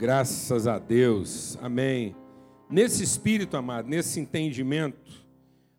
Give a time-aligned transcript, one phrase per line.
[0.00, 1.58] Graças a Deus.
[1.60, 2.16] Amém.
[2.70, 5.26] Nesse espírito, amado, nesse entendimento,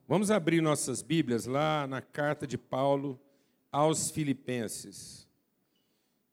[0.08, 3.20] vamos abrir nossas Bíblias lá na carta de Paulo
[3.72, 5.28] aos Filipenses.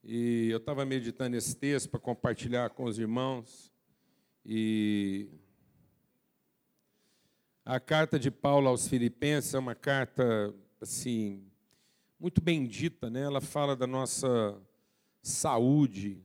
[0.05, 3.73] E eu estava meditando esse texto para compartilhar com os irmãos.
[4.45, 5.31] E
[7.65, 11.43] a carta de Paulo aos Filipenses é uma carta assim
[12.21, 13.23] muito bendita, né?
[13.23, 14.61] Ela fala da nossa
[15.23, 16.23] saúde,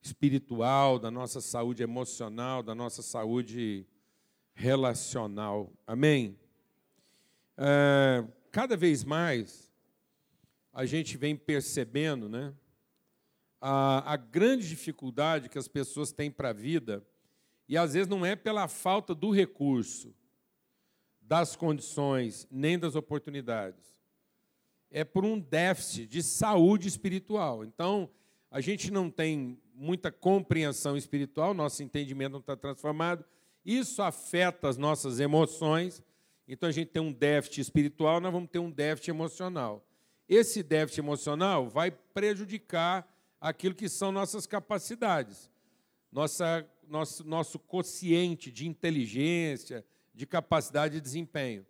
[0.00, 3.86] espiritual, da nossa saúde emocional, da nossa saúde
[4.54, 5.72] relacional.
[5.86, 6.38] Amém?
[7.56, 9.72] É, cada vez mais
[10.72, 12.54] a gente vem percebendo, né?
[13.60, 17.04] A, a grande dificuldade que as pessoas têm para a vida,
[17.68, 20.14] e às vezes não é pela falta do recurso,
[21.20, 23.84] das condições, nem das oportunidades,
[24.90, 27.64] é por um déficit de saúde espiritual.
[27.64, 28.08] Então,
[28.50, 33.24] a gente não tem muita compreensão espiritual, nosso entendimento não está transformado,
[33.64, 36.02] isso afeta as nossas emoções,
[36.48, 39.86] então a gente tem um déficit espiritual, nós vamos ter um déficit emocional.
[40.28, 43.06] Esse déficit emocional vai prejudicar
[43.40, 45.50] aquilo que são nossas capacidades,
[46.10, 51.64] nossa, nosso, nosso quociente de inteligência, de capacidade de desempenho.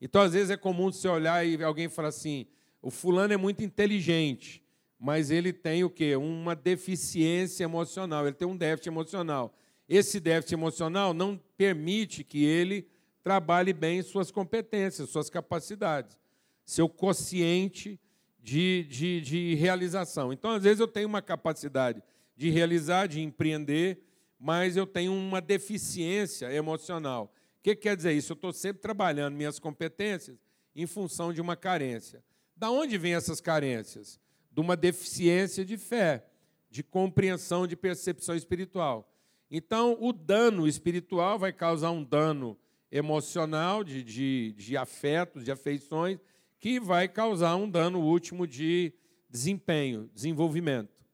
[0.00, 2.46] Então, às vezes, é comum você olhar e alguém falar assim:
[2.80, 4.62] o fulano é muito inteligente,
[4.98, 6.16] mas ele tem o quê?
[6.16, 9.54] Uma deficiência emocional, ele tem um déficit emocional.
[9.88, 12.86] Esse déficit emocional não permite que ele
[13.22, 16.18] trabalhe bem suas competências, suas capacidades,
[16.64, 18.00] seu quociente
[18.38, 20.32] de, de, de realização.
[20.32, 22.02] Então, às vezes, eu tenho uma capacidade
[22.36, 24.02] de realizar, de empreender,
[24.38, 27.32] mas eu tenho uma deficiência emocional.
[27.58, 28.32] O que quer dizer isso?
[28.32, 30.38] Eu estou sempre trabalhando minhas competências
[30.74, 32.22] em função de uma carência.
[32.56, 34.20] Da onde vêm essas carências?
[34.58, 36.26] De uma deficiência de fé,
[36.68, 39.08] de compreensão, de percepção espiritual.
[39.48, 42.58] Então, o dano espiritual vai causar um dano
[42.90, 46.18] emocional, de, de, de afetos, de afeições,
[46.58, 48.92] que vai causar um dano último de
[49.30, 51.06] desempenho, desenvolvimento.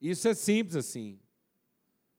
[0.00, 1.20] Isso é simples assim.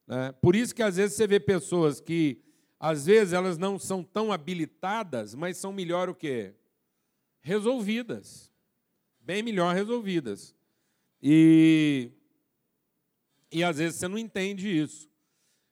[0.05, 0.31] Né?
[0.33, 2.39] Por isso que às vezes você vê pessoas que,
[2.79, 6.53] às vezes, elas não são tão habilitadas, mas são melhor o quê?
[7.41, 8.53] Resolvidas
[9.25, 10.55] bem melhor resolvidas.
[11.21, 12.11] E,
[13.51, 15.09] e às vezes você não entende isso.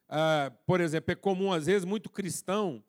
[0.10, 2.84] Ah, por exemplo, é comum, às vezes, muito cristão,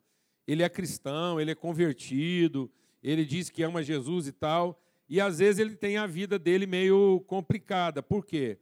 [0.47, 2.71] ele é cristão, ele é convertido,
[3.01, 6.65] ele diz que ama Jesus e tal, e às vezes ele tem a vida dele
[6.65, 8.01] meio complicada.
[8.01, 8.57] Por quê?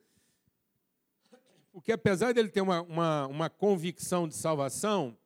[1.72, 5.18] Porque apesar dele ter uma, uma, uma convicção de salvação,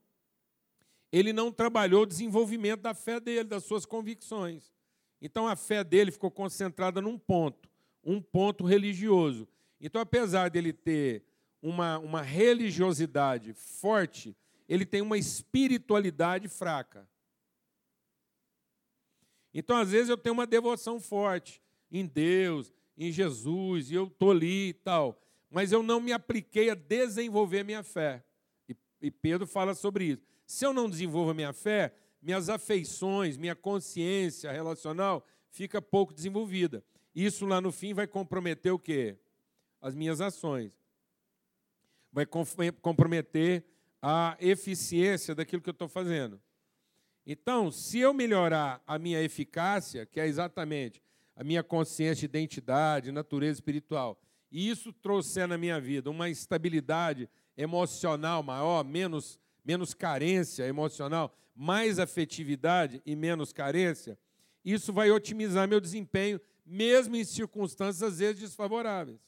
[1.12, 4.77] ele não trabalhou o desenvolvimento da fé dele, das suas convicções.
[5.22, 7.70] Então a fé dele ficou concentrada num ponto,
[8.04, 9.48] um ponto religioso.
[9.80, 11.24] Então, apesar dele ter
[11.62, 14.36] uma, uma religiosidade forte,
[14.68, 17.08] ele tem uma espiritualidade fraca.
[19.54, 21.62] Então, às vezes, eu tenho uma devoção forte
[21.92, 26.70] em Deus, em Jesus, e eu estou ali e tal, mas eu não me apliquei
[26.70, 28.24] a desenvolver minha fé.
[28.68, 30.24] E, e Pedro fala sobre isso.
[30.46, 31.94] Se eu não desenvolvo a minha fé,
[32.28, 36.84] minhas afeições, minha consciência relacional fica pouco desenvolvida.
[37.16, 39.18] Isso lá no fim vai comprometer o quê?
[39.82, 40.74] As minhas ações.
[42.12, 43.64] Vai comprometer
[44.02, 46.38] a eficiência daquilo que eu estou fazendo.
[47.26, 51.02] Então, se eu melhorar a minha eficácia, que é exatamente
[51.34, 54.20] a minha consciência de identidade, natureza espiritual,
[54.52, 61.98] e isso trouxer na minha vida uma estabilidade emocional maior, menos, menos carência emocional, mais
[61.98, 64.18] afetividade e menos carência,
[64.64, 69.20] isso vai otimizar meu desempenho, mesmo em circunstâncias às vezes desfavoráveis.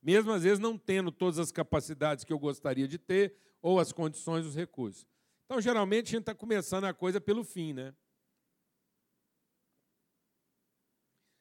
[0.00, 3.90] Mesmo às vezes não tendo todas as capacidades que eu gostaria de ter, ou as
[3.90, 5.04] condições, os recursos.
[5.44, 7.92] Então, geralmente, a gente está começando a coisa pelo fim, né?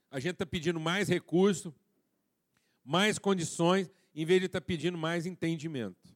[0.09, 1.75] A gente está pedindo mais recurso,
[2.84, 6.16] mais condições, em vez de estar tá pedindo mais entendimento,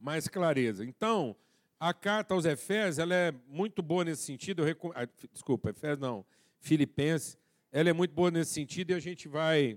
[0.00, 0.84] mais clareza.
[0.84, 1.36] Então,
[1.82, 4.62] a carta aos Efésios ela é muito boa nesse sentido.
[4.62, 4.92] Recom...
[4.94, 6.24] Ah, desculpa, Efésios não,
[6.60, 7.36] Filipenses.
[7.72, 9.76] Ela é muito boa nesse sentido e a gente vai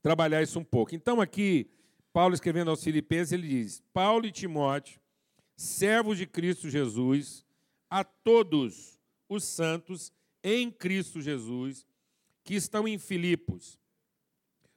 [0.00, 0.94] trabalhar isso um pouco.
[0.94, 1.70] Então, aqui,
[2.10, 4.98] Paulo escrevendo aos Filipenses, ele diz: Paulo e Timóteo,
[5.54, 7.44] servos de Cristo Jesus,
[7.90, 8.98] a todos
[9.28, 10.10] os santos
[10.42, 11.86] em Cristo Jesus,
[12.42, 13.78] que estão em Filipos,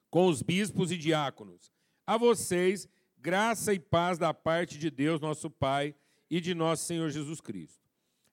[0.10, 1.72] com os bispos e diáconos.
[2.06, 2.86] A vocês,
[3.22, 5.94] graça e paz da parte de Deus, nosso Pai,
[6.30, 7.88] e de nosso Senhor Jesus Cristo.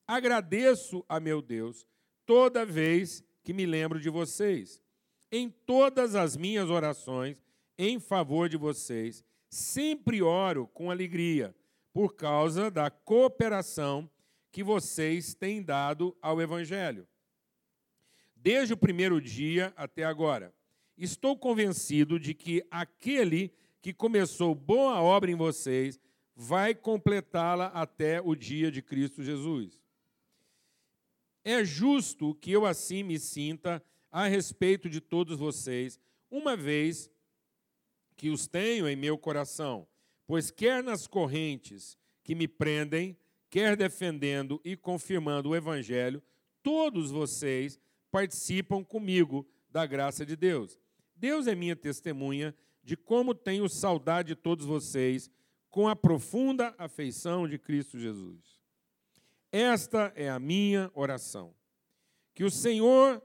[0.06, 1.86] Agradeço a meu Deus
[2.24, 4.82] toda vez que me lembro de vocês.
[5.30, 7.36] Em todas as minhas orações,
[7.76, 11.54] em favor de vocês, sempre oro com alegria,
[11.92, 14.10] por causa da cooperação
[14.50, 17.06] que vocês têm dado ao Evangelho.
[18.34, 20.54] Desde o primeiro dia até agora,
[20.96, 25.98] estou convencido de que aquele que começou boa obra em vocês
[26.34, 29.80] vai completá-la até o dia de Cristo Jesus.
[31.44, 35.98] É justo que eu assim me sinta a respeito de todos vocês,
[36.30, 37.10] uma vez
[38.16, 39.86] que os tenho em meu coração,
[40.26, 43.16] pois quer nas correntes que me prendem,
[43.48, 46.22] quer defendendo e confirmando o evangelho,
[46.62, 47.80] todos vocês
[48.10, 50.78] participam comigo da graça de Deus.
[51.16, 52.54] Deus é minha testemunha
[52.88, 55.30] de como tenho saudade de todos vocês
[55.68, 58.58] com a profunda afeição de Cristo Jesus.
[59.52, 61.54] Esta é a minha oração.
[62.34, 63.22] Que o Senhor,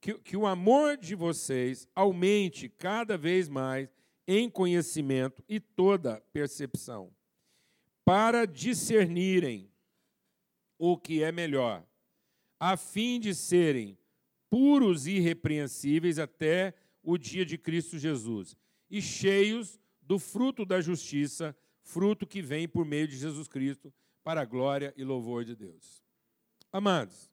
[0.00, 3.94] que, que o amor de vocês aumente cada vez mais
[4.26, 7.14] em conhecimento e toda percepção,
[8.02, 9.70] para discernirem
[10.78, 11.86] o que é melhor,
[12.58, 13.98] a fim de serem
[14.48, 16.72] puros e irrepreensíveis até
[17.02, 18.56] o dia de Cristo Jesus,
[18.90, 23.92] e cheios do fruto da justiça, fruto que vem por meio de Jesus Cristo,
[24.22, 26.04] para a glória e louvor de Deus.
[26.72, 27.30] Amados,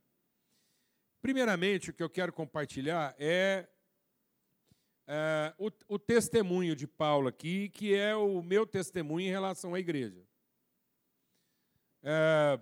[1.21, 3.67] primeiramente o que eu quero compartilhar é
[5.05, 9.79] é, o, o, testemunho de Paulo aqui, que é o meu testemunho em relação à
[9.79, 10.25] igreja.
[12.01, 12.59] É,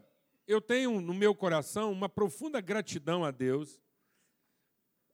[0.47, 3.79] eu tenho no meu coração uma profunda gratidão a Deus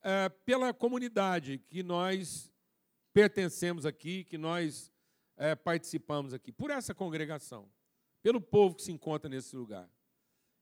[0.01, 2.51] é, pela comunidade que nós
[3.17, 4.93] pertencemos aqui, que nós
[5.37, 7.67] é, participamos aqui, por essa congregação,
[8.21, 9.89] pelo povo que se encontra nesse lugar.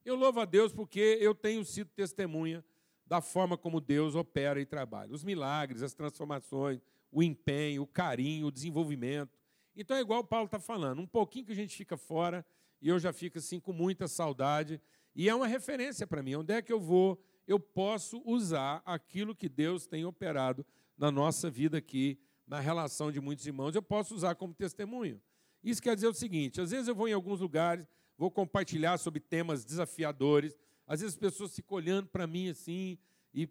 [0.05, 2.63] Eu louvo a Deus porque eu tenho sido testemunha
[3.05, 5.11] da forma como Deus opera e trabalha.
[5.13, 6.79] Os milagres, as transformações,
[7.11, 9.37] o empenho, o carinho, o desenvolvimento.
[9.75, 12.45] Então é igual o Paulo está falando, um pouquinho que a gente fica fora
[12.81, 14.79] e eu já fico assim com muita saudade.
[15.13, 16.35] E é uma referência para mim.
[16.35, 17.21] Onde é que eu vou?
[17.45, 20.65] Eu posso usar aquilo que Deus tem operado
[20.97, 22.17] na nossa vida aqui,
[22.47, 25.21] na relação de muitos irmãos, eu posso usar como testemunho.
[25.63, 27.87] Isso quer dizer o seguinte: às vezes eu vou em alguns lugares,
[28.17, 30.55] vou compartilhar sobre temas desafiadores,
[30.85, 32.97] às vezes as pessoas ficam olhando para mim assim,
[33.33, 33.49] e,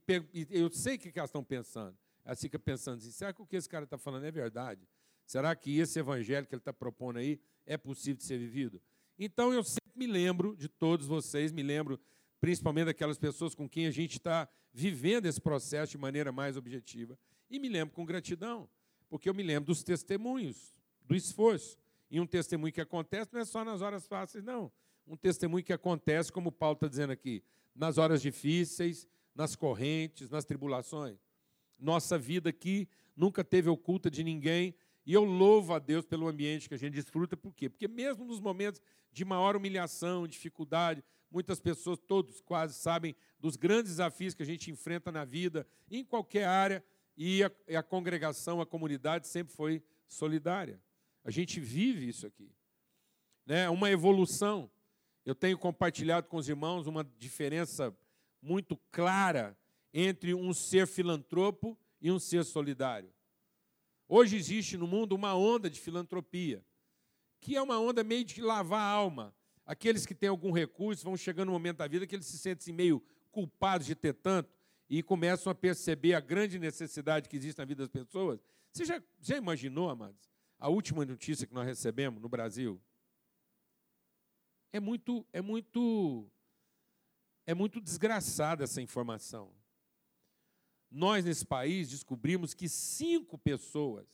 [0.50, 1.96] eu sei o que elas estão pensando.
[2.25, 4.88] Elas ficam pensando assim: será que o que esse cara está falando é verdade?
[5.26, 8.81] Será que esse evangelho que ele está propondo aí é possível de ser vivido?
[9.19, 12.00] Então eu sempre me lembro de todos vocês, me lembro
[12.40, 17.19] principalmente daquelas pessoas com quem a gente está vivendo esse processo de maneira mais objetiva.
[17.50, 18.69] E me lembro com gratidão,
[19.14, 20.75] porque eu me lembro dos testemunhos,
[21.06, 21.78] do esforço.
[22.11, 24.72] E um testemunho que acontece não é só nas horas fáceis, não
[25.06, 27.43] um testemunho que acontece, como Paulo está dizendo aqui,
[27.75, 31.19] nas horas difíceis, nas correntes, nas tribulações.
[31.78, 34.75] Nossa vida aqui nunca teve oculta de ninguém,
[35.06, 37.69] e eu louvo a Deus pelo ambiente que a gente desfruta, por quê?
[37.69, 38.81] Porque mesmo nos momentos
[39.12, 44.70] de maior humilhação, dificuldade, muitas pessoas, todos quase sabem dos grandes desafios que a gente
[44.70, 46.82] enfrenta na vida, em qualquer área,
[47.16, 50.81] e a, a congregação, a comunidade sempre foi solidária.
[51.25, 52.50] A gente vive isso aqui.
[53.46, 53.69] Né?
[53.69, 54.70] Uma evolução.
[55.25, 57.96] Eu tenho compartilhado com os irmãos uma diferença
[58.43, 59.56] muito clara
[59.93, 63.12] entre um ser filantropo e um ser solidário.
[64.06, 66.62] Hoje existe no mundo uma onda de filantropia,
[67.40, 69.35] que é uma onda meio de lavar a alma.
[69.64, 72.64] Aqueles que têm algum recurso vão chegando no momento da vida que eles se sentem
[72.64, 74.50] assim, meio culpados de ter tanto
[74.88, 78.41] e começam a perceber a grande necessidade que existe na vida das pessoas.
[78.73, 82.81] Você já, já imaginou, amados, a última notícia que nós recebemos no Brasil?
[84.73, 86.31] É muito, é muito,
[87.47, 89.55] é muito desgraçada essa informação.
[90.91, 94.07] Nós, nesse país, descobrimos que cinco pessoas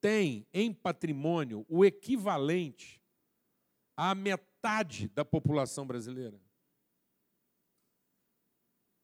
[0.00, 3.02] têm em patrimônio o equivalente
[3.96, 6.40] à metade da população brasileira.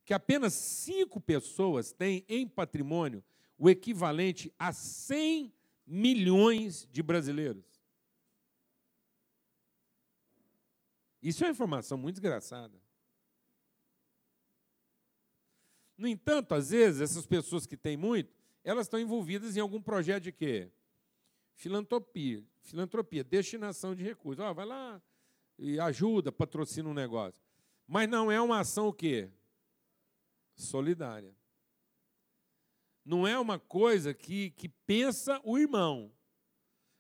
[0.07, 3.23] Que apenas cinco pessoas têm em patrimônio
[3.59, 5.53] o equivalente a 100
[5.87, 7.65] milhões de brasileiros.
[11.21, 12.81] Isso é uma informação muito desgraçada.
[15.99, 18.33] No entanto, às vezes, essas pessoas que têm muito,
[18.63, 20.71] elas estão envolvidas em algum projeto de quê?
[21.55, 22.45] Filantropia.
[22.61, 24.45] Filantropia, destinação de recursos.
[24.45, 25.03] Oh, vai lá
[25.59, 27.43] e ajuda, patrocina um negócio.
[27.87, 29.31] Mas não é uma ação o quê?
[30.57, 31.35] Solidária.
[33.05, 36.11] Não é uma coisa que, que pensa o irmão.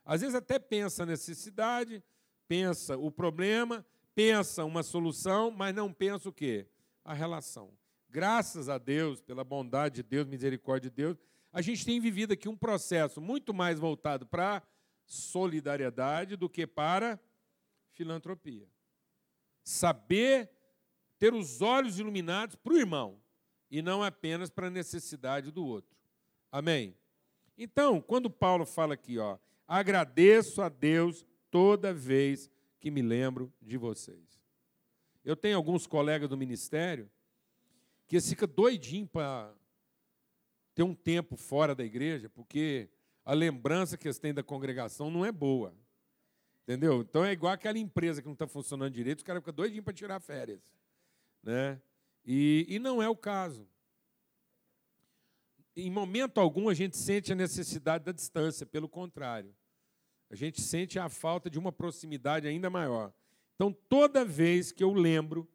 [0.05, 2.05] Às vezes até pensa a necessidade,
[2.47, 3.85] pensa o problema,
[4.15, 6.69] pensa uma solução, mas não pensa o quê?
[7.05, 7.77] A relação.
[8.09, 11.19] Graças a Deus, pela bondade de Deus, misericórdia de Deus,
[11.53, 14.63] a gente tem vivido aqui um processo muito mais voltado para
[15.07, 17.19] solidariedade do que para
[17.91, 18.69] filantropia.
[19.65, 20.51] Saber
[21.19, 23.21] ter os olhos iluminados para o irmão
[23.70, 25.96] e não apenas para a necessidade do outro.
[26.50, 26.96] Amém?
[27.58, 33.76] Então, quando Paulo fala aqui, ó, agradeço a Deus toda vez que me lembro de
[33.76, 34.40] vocês.
[35.25, 37.11] Eu tenho alguns colegas do ministério
[38.06, 39.52] que fica doidinho para
[40.75, 42.88] ter um tempo fora da igreja, porque
[43.25, 45.75] a lembrança que eles têm da congregação não é boa.
[46.62, 47.00] Entendeu?
[47.00, 49.94] Então é igual aquela empresa que não está funcionando direito, os caras ficam doidinhos para
[49.94, 50.61] tirar férias.
[51.42, 51.80] Né?
[52.26, 53.68] E, e não é o caso.
[55.76, 59.54] Em momento algum a gente sente a necessidade da distância, pelo contrário.
[60.28, 63.12] A gente sente a falta de uma proximidade ainda maior.
[63.54, 65.49] Então, toda vez que eu lembro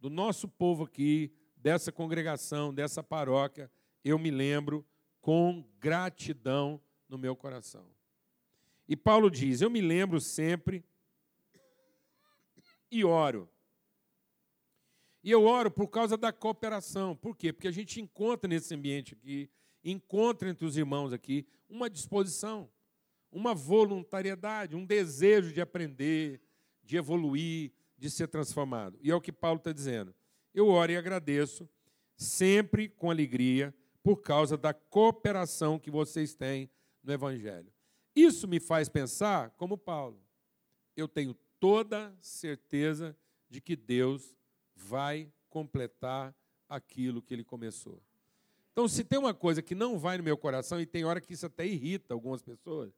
[0.00, 3.70] do nosso povo aqui, dessa congregação, dessa paróquia,
[4.04, 4.86] eu me lembro
[5.20, 7.86] com gratidão no meu coração.
[8.88, 10.84] E Paulo diz: Eu me lembro sempre
[12.90, 13.50] e oro.
[15.26, 17.16] E eu oro por causa da cooperação.
[17.16, 17.52] Por quê?
[17.52, 19.50] Porque a gente encontra nesse ambiente aqui,
[19.82, 22.70] encontra entre os irmãos aqui, uma disposição,
[23.32, 26.40] uma voluntariedade, um desejo de aprender,
[26.80, 28.96] de evoluir, de ser transformado.
[29.02, 30.14] E é o que Paulo está dizendo.
[30.54, 31.68] Eu oro e agradeço,
[32.16, 36.70] sempre com alegria, por causa da cooperação que vocês têm
[37.02, 37.72] no Evangelho.
[38.14, 40.22] Isso me faz pensar como Paulo.
[40.96, 43.18] Eu tenho toda certeza
[43.50, 44.35] de que Deus
[44.76, 46.34] vai completar
[46.68, 48.00] aquilo que ele começou.
[48.72, 51.32] Então, se tem uma coisa que não vai no meu coração, e tem hora que
[51.32, 52.92] isso até irrita algumas pessoas,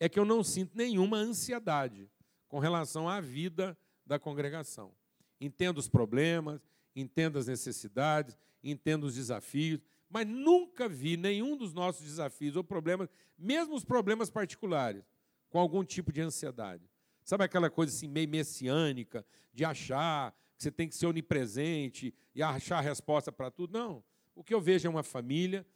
[0.00, 2.10] é que eu não sinto nenhuma ansiedade
[2.48, 4.92] com relação à vida da congregação.
[5.40, 6.60] Entendo os problemas,
[6.96, 13.08] entendo as necessidades, entendo os desafios, mas nunca vi nenhum dos nossos desafios ou problemas,
[13.36, 15.04] mesmo os problemas particulares,
[15.50, 16.88] com algum tipo de ansiedade.
[17.24, 20.34] Sabe aquela coisa assim meio messiânica, de achar
[20.64, 23.78] você tem que ser onipresente e achar resposta para tudo?
[23.78, 24.02] Não.
[24.34, 25.66] O que eu vejo é uma família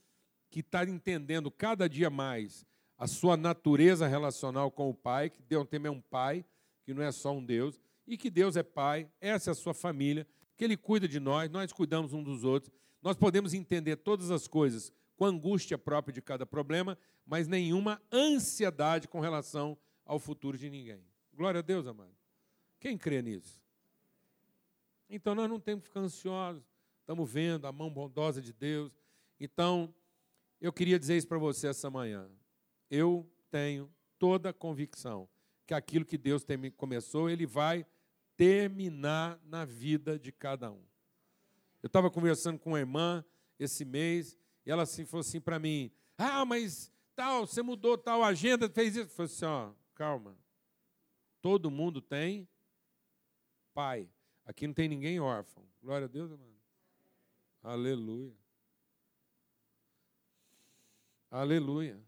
[0.50, 2.66] que está entendendo cada dia mais
[2.97, 6.45] a sua natureza relacional com o Pai, que Deus também é um Pai,
[6.83, 9.75] que não é só um Deus, e que Deus é Pai, essa é a sua
[9.75, 10.26] família,
[10.57, 14.49] que Ele cuida de nós, nós cuidamos um dos outros, nós podemos entender todas as
[14.49, 20.57] coisas com a angústia própria de cada problema, mas nenhuma ansiedade com relação ao futuro
[20.57, 21.04] de ninguém.
[21.35, 22.16] Glória a Deus, amado.
[22.80, 23.67] Quem crê nisso?
[25.08, 26.62] Então nós não temos que ficar ansiosos,
[27.00, 28.92] estamos vendo a mão bondosa de Deus.
[29.40, 29.94] Então,
[30.60, 32.30] eu queria dizer isso para você essa manhã.
[32.90, 35.28] Eu tenho toda a convicção
[35.66, 37.86] que aquilo que Deus tem, começou, Ele vai
[38.36, 40.82] terminar na vida de cada um.
[41.82, 43.24] Eu estava conversando com uma irmã
[43.58, 48.22] esse mês, e ela assim, falou assim para mim: Ah, mas tal, você mudou tal
[48.22, 49.06] agenda, fez isso.
[49.06, 50.36] Eu falei assim: ó, calma.
[51.40, 52.48] Todo mundo tem
[53.74, 54.10] pai.
[54.49, 55.62] Aqui não tem ninguém órfão.
[55.83, 56.43] Glória a Deus, mano.
[57.62, 58.33] Aleluia.
[61.31, 62.00] Aleluia.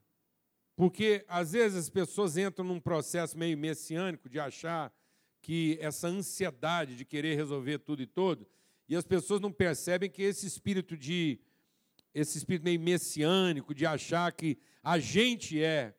[0.75, 4.91] Porque às vezes as pessoas entram num processo meio messiânico de achar
[5.43, 8.47] que essa ansiedade de querer resolver tudo e todo
[8.89, 11.39] e as pessoas não percebem que esse espírito de
[12.15, 15.95] esse espírito meio messiânico de achar que a gente é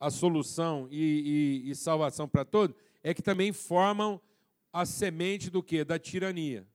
[0.00, 4.18] a solução e, e, e salvação para todos, é que também formam
[4.72, 5.84] a semente do que?
[5.84, 6.66] Da tirania.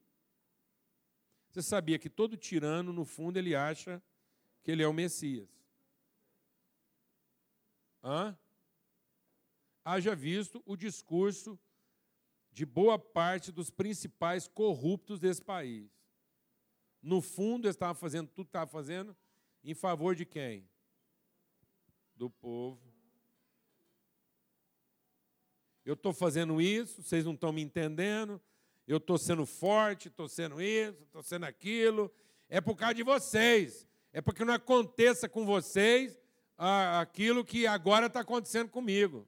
[1.49, 4.01] Você sabia que todo tirano, no fundo, ele acha
[4.63, 5.49] que ele é o Messias.
[8.03, 8.37] Hã?
[9.83, 11.59] Haja visto o discurso
[12.51, 15.89] de boa parte dos principais corruptos desse país.
[17.01, 19.15] No fundo, eles estavam fazendo tudo que estavam fazendo
[19.63, 20.69] em favor de quem?
[22.15, 22.86] Do povo.
[25.87, 28.41] Eu estou fazendo isso, vocês não estão me entendendo.
[28.85, 32.13] Eu estou sendo forte, estou sendo isso, estou sendo aquilo.
[32.49, 33.87] É por causa de vocês.
[34.11, 36.19] É porque não aconteça com vocês
[36.57, 39.25] aquilo que agora está acontecendo comigo.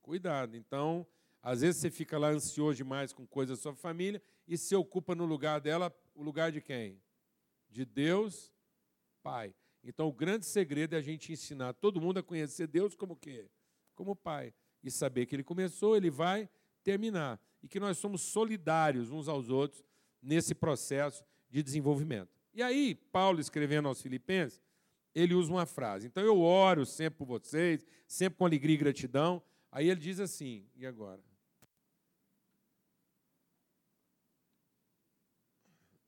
[0.00, 0.56] Cuidado.
[0.56, 1.04] Então,
[1.42, 5.16] às vezes você fica lá ansioso demais com coisas da sua família e se ocupa
[5.16, 7.02] no lugar dela, o lugar de quem?
[7.68, 8.52] De Deus,
[9.20, 9.52] Pai.
[9.82, 13.48] Então o grande segredo é a gente ensinar todo mundo a conhecer Deus como quê?
[13.94, 14.52] como pai.
[14.82, 16.48] E saber que ele começou, ele vai
[16.82, 17.40] terminar.
[17.62, 19.82] E que nós somos solidários uns aos outros
[20.22, 22.30] nesse processo de desenvolvimento.
[22.52, 24.60] E aí, Paulo escrevendo aos Filipenses,
[25.14, 26.06] ele usa uma frase.
[26.06, 29.42] Então eu oro sempre por vocês, sempre com alegria e gratidão.
[29.70, 31.22] Aí ele diz assim, e agora?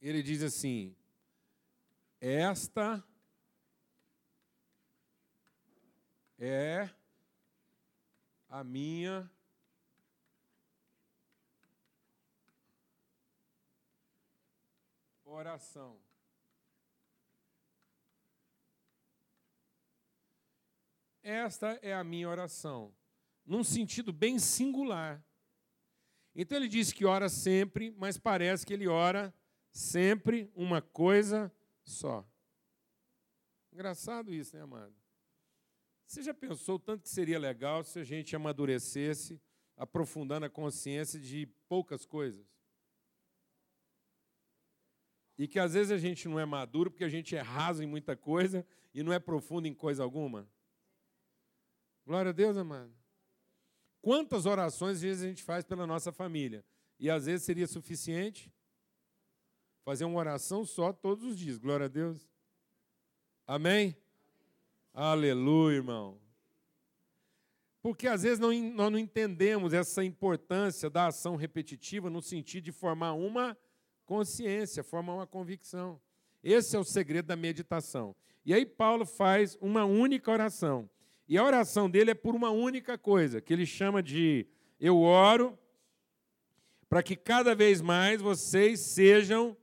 [0.00, 0.94] Ele diz assim:
[2.20, 3.04] Esta
[6.38, 6.88] é
[8.48, 9.30] a minha
[15.24, 15.98] oração.
[21.22, 22.94] Esta é a minha oração,
[23.44, 25.24] num sentido bem singular.
[26.34, 29.34] Então ele diz que ora sempre, mas parece que ele ora
[29.72, 32.24] sempre uma coisa só.
[33.72, 34.94] Engraçado isso, né, amado?
[36.06, 39.40] Você já pensou tanto que seria legal se a gente amadurecesse,
[39.76, 42.46] aprofundando a consciência de poucas coisas?
[45.36, 47.86] E que às vezes a gente não é maduro porque a gente é raso em
[47.86, 50.48] muita coisa e não é profundo em coisa alguma?
[52.06, 52.94] Glória a Deus, amado.
[54.00, 56.64] Quantas orações às vezes a gente faz pela nossa família?
[56.98, 58.50] E às vezes seria suficiente
[59.84, 61.58] fazer uma oração só todos os dias.
[61.58, 62.30] Glória a Deus.
[63.46, 63.96] Amém?
[64.98, 66.18] Aleluia, irmão.
[67.82, 72.72] Porque às vezes não, nós não entendemos essa importância da ação repetitiva no sentido de
[72.72, 73.54] formar uma
[74.06, 76.00] consciência, formar uma convicção.
[76.42, 78.16] Esse é o segredo da meditação.
[78.42, 80.88] E aí Paulo faz uma única oração.
[81.28, 84.46] E a oração dele é por uma única coisa, que ele chama de
[84.80, 85.58] eu oro
[86.88, 89.54] para que cada vez mais vocês sejam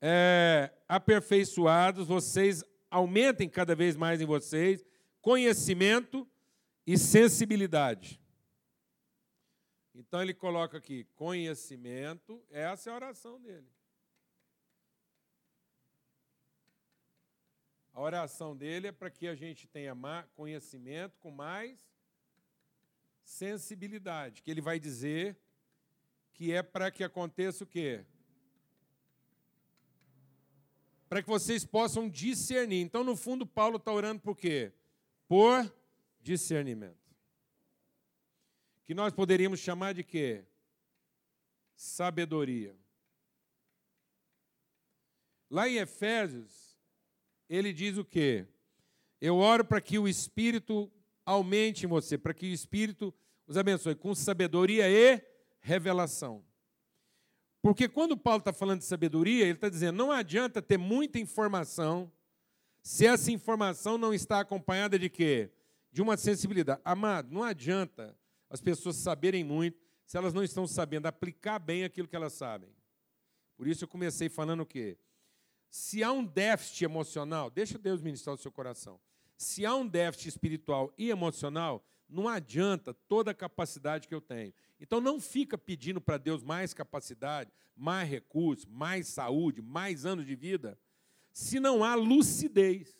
[0.00, 2.62] é, aperfeiçoados, vocês
[2.94, 4.84] aumentem cada vez mais em vocês
[5.20, 6.28] conhecimento
[6.86, 8.20] e sensibilidade.
[9.92, 13.68] Então ele coloca aqui conhecimento, essa é a oração dele.
[17.92, 19.96] A oração dele é para que a gente tenha
[20.36, 21.80] conhecimento com mais
[23.24, 25.36] sensibilidade, que ele vai dizer
[26.32, 28.04] que é para que aconteça o quê?
[31.14, 32.80] Para que vocês possam discernir.
[32.80, 34.72] Então, no fundo, Paulo está orando por quê?
[35.28, 35.72] Por
[36.20, 36.98] discernimento.
[38.84, 40.44] Que nós poderíamos chamar de quê?
[41.76, 42.76] Sabedoria.
[45.48, 46.76] Lá em Efésios,
[47.48, 48.48] ele diz o quê?
[49.20, 50.92] Eu oro para que o Espírito
[51.24, 53.14] aumente em você, para que o Espírito
[53.46, 55.22] os abençoe com sabedoria e
[55.60, 56.44] revelação.
[57.64, 62.12] Porque quando Paulo está falando de sabedoria, ele está dizendo: não adianta ter muita informação
[62.82, 65.50] se essa informação não está acompanhada de quê?
[65.90, 66.82] De uma sensibilidade.
[66.84, 68.14] Amado, não adianta
[68.50, 72.68] as pessoas saberem muito se elas não estão sabendo aplicar bem aquilo que elas sabem.
[73.56, 74.98] Por isso eu comecei falando o quê?
[75.70, 79.00] Se há um déficit emocional, deixa Deus ministrar o seu coração.
[79.38, 84.52] Se há um déficit espiritual e emocional, não adianta toda a capacidade que eu tenho.
[84.80, 90.34] Então não fica pedindo para Deus mais capacidade, mais recursos, mais saúde, mais anos de
[90.34, 90.78] vida,
[91.32, 92.94] se não há lucidez.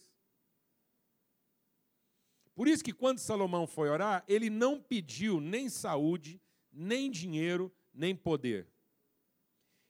[2.55, 6.41] Por isso que quando Salomão foi orar, ele não pediu nem saúde,
[6.73, 8.69] nem dinheiro, nem poder.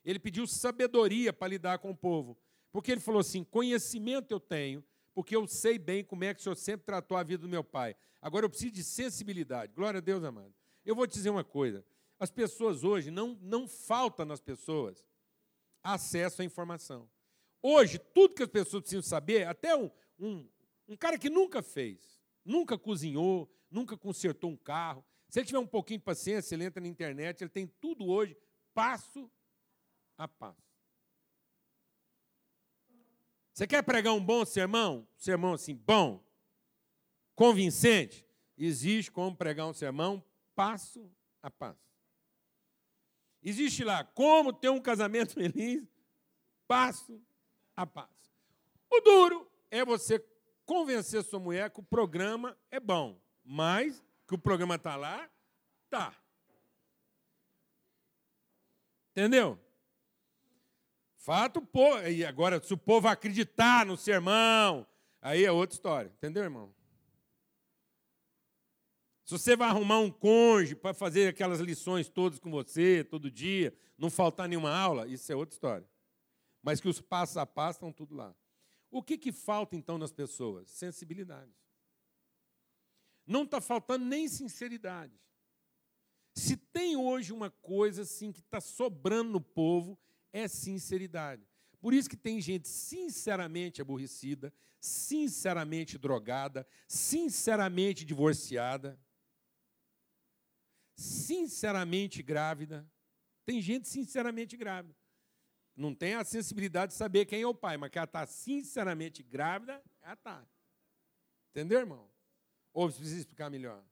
[0.05, 2.39] Ele pediu sabedoria para lidar com o povo.
[2.73, 6.43] Porque ele falou assim: conhecimento eu tenho, porque eu sei bem como é que o
[6.43, 7.97] Senhor sempre tratou a vida do meu pai.
[8.21, 9.73] Agora eu preciso de sensibilidade.
[9.73, 10.53] Glória a Deus, amado.
[10.85, 11.85] Eu vou te dizer uma coisa:
[12.19, 15.05] as pessoas hoje, não, não falta nas pessoas
[15.83, 17.09] acesso à informação.
[17.63, 20.49] Hoje, tudo que as pessoas precisam saber, até um, um,
[20.89, 25.67] um cara que nunca fez, nunca cozinhou, nunca consertou um carro, se ele tiver um
[25.67, 28.37] pouquinho de paciência, ele entra na internet, ele tem tudo hoje,
[28.73, 29.31] passo
[30.17, 30.74] a passo.
[33.55, 35.07] Você quer pregar um bom sermão?
[35.17, 36.21] sermão assim, bom,
[37.37, 38.27] convincente?
[38.59, 40.25] Existe como pregar um sermão
[40.57, 41.09] passo
[41.41, 41.79] a passo.
[43.41, 45.87] Existe lá como ter um casamento feliz,
[46.67, 47.23] passo
[47.77, 48.35] a passo.
[48.91, 50.19] O duro é você
[50.67, 55.31] convencer sua mulher que o programa é bom, mas que o programa está lá,
[55.89, 56.13] tá.
[59.13, 59.61] Entendeu?
[61.25, 64.87] Fato, pô, e agora, se o povo acreditar no sermão,
[65.23, 66.13] aí é outra história.
[66.19, 66.75] Entendeu, irmão?
[69.25, 73.75] Se você vai arrumar um cônjuge para fazer aquelas lições todas com você, todo dia,
[73.97, 75.89] não faltar nenhuma aula, isso é outra história.
[76.63, 78.37] Mas que os passos a passo estão tudo lá.
[78.91, 80.69] O que, que falta então nas pessoas?
[80.69, 81.57] Sensibilidade.
[83.27, 85.19] Não está faltando nem sinceridade.
[86.35, 89.99] Se tem hoje uma coisa assim que está sobrando no povo,
[90.35, 91.47] é sinceridade.
[91.81, 98.99] Por isso que tem gente sinceramente aborrecida, sinceramente drogada, sinceramente divorciada,
[100.97, 102.91] sinceramente grávida.
[103.47, 104.97] Tem gente sinceramente grávida.
[105.77, 109.23] Não tem a sensibilidade de saber quem é o pai, mas que ela está sinceramente
[109.23, 110.47] grávida, ela está.
[111.51, 112.11] Entendeu, irmão?
[112.73, 113.85] Ou precisa explicar melhor?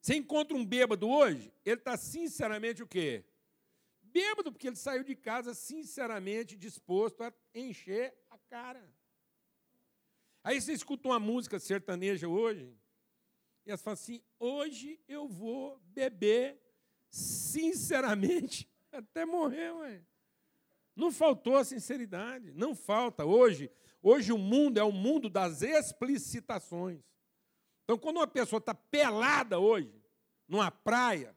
[0.00, 3.24] Você encontra um bêbado hoje, ele está sinceramente o quê?
[4.12, 8.82] Bêbado, porque ele saiu de casa sinceramente disposto a encher a cara.
[10.42, 12.74] Aí você escuta uma música sertaneja hoje,
[13.64, 16.60] e elas falam assim: hoje eu vou beber
[17.08, 20.02] sinceramente até morrer, ué.
[20.96, 23.24] Não faltou a sinceridade, não falta.
[23.24, 23.70] Hoje,
[24.02, 27.00] hoje o mundo é o mundo das explicitações.
[27.84, 30.00] Então, quando uma pessoa está pelada hoje,
[30.46, 31.36] numa praia,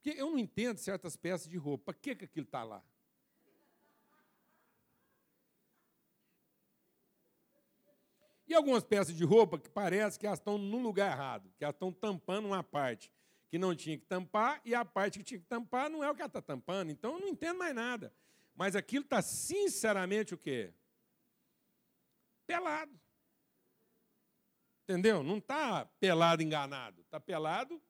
[0.00, 2.82] porque eu não entendo certas peças de roupa, para que, que aquilo está lá?
[8.46, 11.74] E algumas peças de roupa que parece que elas estão no lugar errado, que elas
[11.74, 13.12] estão tampando uma parte
[13.50, 16.14] que não tinha que tampar, e a parte que tinha que tampar não é o
[16.14, 16.90] que ela está tampando.
[16.90, 18.14] Então eu não entendo mais nada.
[18.54, 20.72] Mas aquilo está sinceramente o quê?
[22.46, 22.98] Pelado.
[24.84, 25.22] Entendeu?
[25.22, 27.80] Não está pelado enganado, está pelado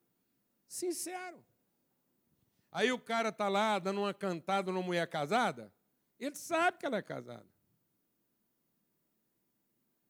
[0.67, 1.43] sincero.
[2.71, 5.73] Aí o cara está lá dando uma cantada numa mulher casada,
[6.19, 7.47] ele sabe que ela é casada.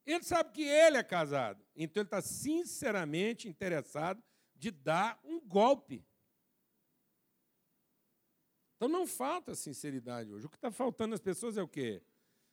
[0.06, 1.63] Ele sabe que ele é casado.
[1.76, 4.22] Então ele está sinceramente interessado
[4.56, 6.04] de dar um golpe.
[8.76, 10.45] Então não falta sinceridade hoje.
[10.45, 12.02] O que está faltando às pessoas é o quê?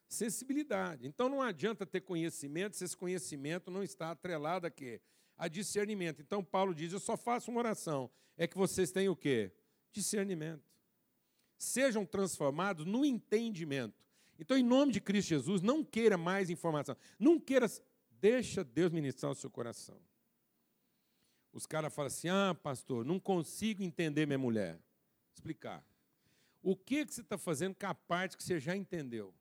[0.06, 1.06] Sensibilidade.
[1.06, 5.00] Então não adianta ter conhecimento se esse conhecimento não está atrelado a quê?
[5.36, 6.20] A discernimento.
[6.20, 8.10] Então Paulo diz: Eu só faço uma oração.
[8.36, 9.50] É que vocês tenham o quê?
[9.96, 10.62] Discernimento.
[11.56, 13.94] Sejam transformados no entendimento.
[14.38, 16.94] Então, em nome de Cristo Jesus, não queira mais informação.
[17.18, 17.66] Não queira.
[18.20, 19.98] Deixa Deus ministrar o seu coração.
[21.50, 24.78] Os caras falam assim: ah, pastor, não consigo entender minha mulher.
[25.32, 25.82] Explicar.
[26.62, 29.32] O que, que você está fazendo com a parte que você já entendeu?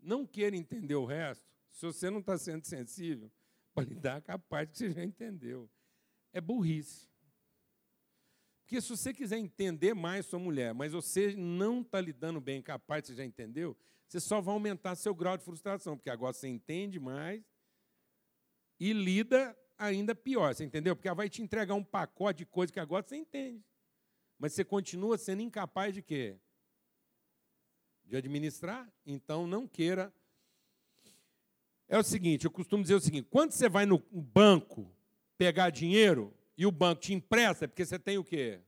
[0.00, 3.28] Não queira entender o resto se você não está sendo sensível
[3.76, 5.70] para lidar com a parte que você já entendeu.
[6.32, 7.08] É burrice.
[8.62, 12.72] Porque se você quiser entender mais sua mulher, mas você não está lidando bem com
[12.72, 13.76] a parte que você já entendeu,
[14.08, 17.44] você só vai aumentar seu grau de frustração, porque agora você entende mais
[18.80, 20.96] e lida ainda pior, você entendeu?
[20.96, 23.64] Porque ela vai te entregar um pacote de coisas que agora você entende.
[24.38, 26.38] Mas você continua sendo incapaz de quê?
[28.04, 28.92] De administrar?
[29.04, 30.12] Então não queira.
[31.88, 34.92] É o seguinte, eu costumo dizer o seguinte: quando você vai no banco
[35.38, 38.60] pegar dinheiro e o banco te empresta, é porque você tem o quê?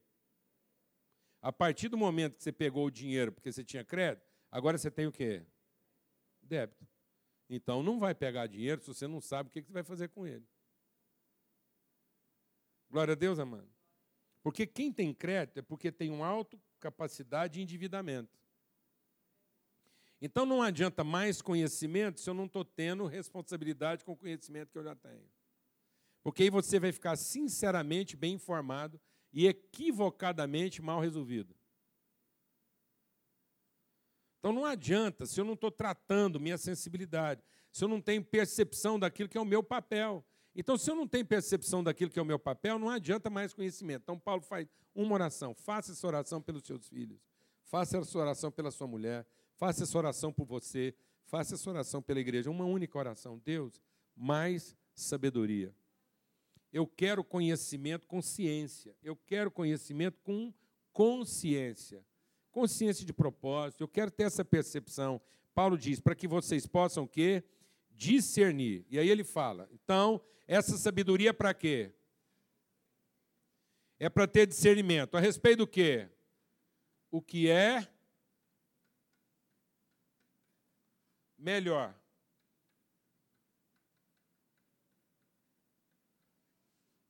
[1.40, 4.90] A partir do momento que você pegou o dinheiro porque você tinha crédito, Agora você
[4.90, 5.44] tem o quê?
[6.42, 6.86] Débito.
[7.48, 10.26] Então não vai pegar dinheiro se você não sabe o que você vai fazer com
[10.26, 10.46] ele.
[12.90, 13.68] Glória a Deus, amado.
[14.42, 18.38] Porque quem tem crédito é porque tem uma alta capacidade de endividamento.
[20.20, 24.78] Então não adianta mais conhecimento se eu não estou tendo responsabilidade com o conhecimento que
[24.78, 25.28] eu já tenho.
[26.22, 29.00] Porque aí você vai ficar sinceramente bem informado
[29.32, 31.54] e equivocadamente mal resolvido.
[34.38, 38.98] Então não adianta se eu não estou tratando minha sensibilidade, se eu não tenho percepção
[38.98, 40.24] daquilo que é o meu papel.
[40.54, 43.54] Então, se eu não tenho percepção daquilo que é o meu papel, não adianta mais
[43.54, 44.02] conhecimento.
[44.02, 45.54] Então, Paulo faz uma oração.
[45.54, 47.20] Faça essa oração pelos seus filhos.
[47.62, 49.24] Faça essa oração pela sua mulher.
[49.58, 50.94] Faça essa oração por você.
[51.26, 52.50] Faça essa oração pela igreja.
[52.50, 53.38] Uma única oração.
[53.44, 53.78] Deus,
[54.16, 55.74] mais sabedoria.
[56.72, 58.96] Eu quero conhecimento com ciência.
[59.02, 60.54] Eu quero conhecimento com
[60.94, 62.02] consciência
[62.58, 65.20] consciência de propósito, eu quero ter essa percepção.
[65.54, 67.44] Paulo diz, para que vocês possam o quê?
[67.90, 68.84] Discernir.
[68.90, 71.92] E aí ele fala, então, essa sabedoria é para quê?
[73.96, 75.16] É para ter discernimento.
[75.16, 76.08] A respeito do quê?
[77.12, 77.86] O que é
[81.38, 81.94] melhor.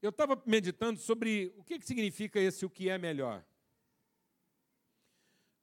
[0.01, 3.45] Eu estava meditando sobre o que, que significa esse o que é melhor.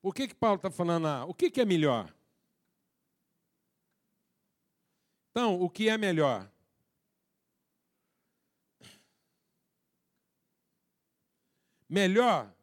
[0.01, 1.25] O que, que Paulo está falando lá?
[1.25, 2.13] O que, que é melhor?
[5.31, 6.51] Então, o que é melhor?
[11.89, 12.53] Melhor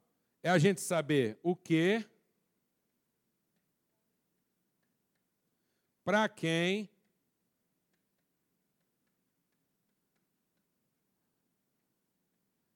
[0.42, 2.04] é a gente saber o que,
[6.04, 6.90] para quem,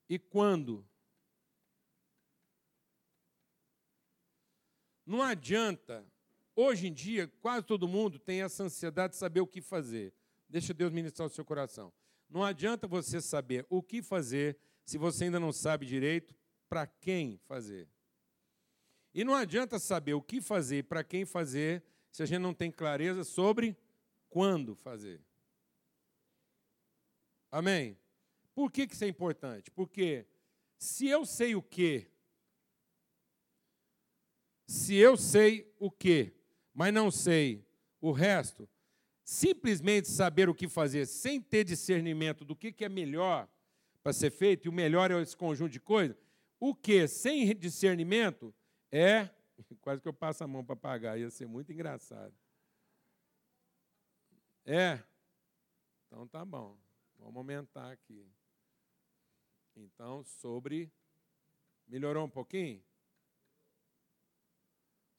[0.09, 0.87] e quando.
[5.05, 6.05] Não adianta.
[6.55, 10.15] Hoje em dia, quase todo mundo tem essa ansiedade de saber o que fazer.
[10.49, 11.93] Deixa Deus ministrar o seu coração.
[12.29, 16.35] Não adianta você saber o que fazer se você ainda não sabe direito
[16.69, 17.89] para quem fazer.
[19.13, 21.83] E não adianta saber o que fazer e para quem fazer
[22.17, 23.77] se a gente não tem clareza sobre
[24.31, 25.21] quando fazer.
[27.53, 27.99] Amém?
[28.55, 29.71] Por que, que isso é importante?
[29.71, 30.25] Porque
[30.79, 32.11] se eu sei o que,
[34.67, 36.33] se eu sei o que,
[36.73, 37.69] mas não sei
[38.01, 38.67] o resto,
[39.23, 43.47] simplesmente saber o que fazer sem ter discernimento do que, que é melhor
[44.03, 46.17] para ser feito, e o melhor é esse conjunto de coisas,
[46.59, 48.55] o que sem discernimento
[48.91, 49.29] é.
[49.81, 52.35] Quase que eu passo a mão para pagar, ia ser muito engraçado.
[54.65, 55.03] É.
[56.07, 56.77] Então tá bom.
[57.19, 58.29] Vamos aumentar aqui.
[59.77, 60.91] Então, sobre.
[61.87, 62.83] Melhorou um pouquinho?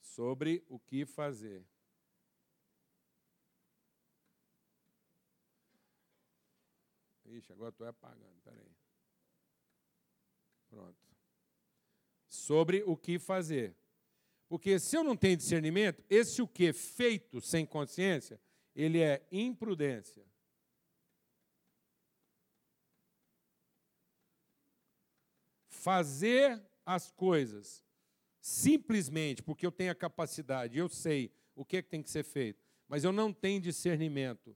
[0.02, 1.66] Sobre o que fazer.
[7.26, 8.72] Ixi, agora estou apagando, peraí.
[10.70, 11.08] Pronto.
[12.28, 13.76] Sobre o que fazer.
[14.48, 18.40] Porque se eu não tenho discernimento, esse o que feito sem consciência,
[18.76, 20.26] ele é imprudência.
[25.70, 27.84] Fazer as coisas
[28.40, 32.24] simplesmente porque eu tenho a capacidade, eu sei o que, é que tem que ser
[32.24, 34.56] feito, mas eu não tenho discernimento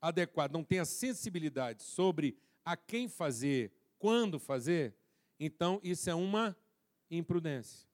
[0.00, 4.94] adequado, não tenho a sensibilidade sobre a quem fazer, quando fazer,
[5.40, 6.56] então isso é uma
[7.10, 7.88] imprudência.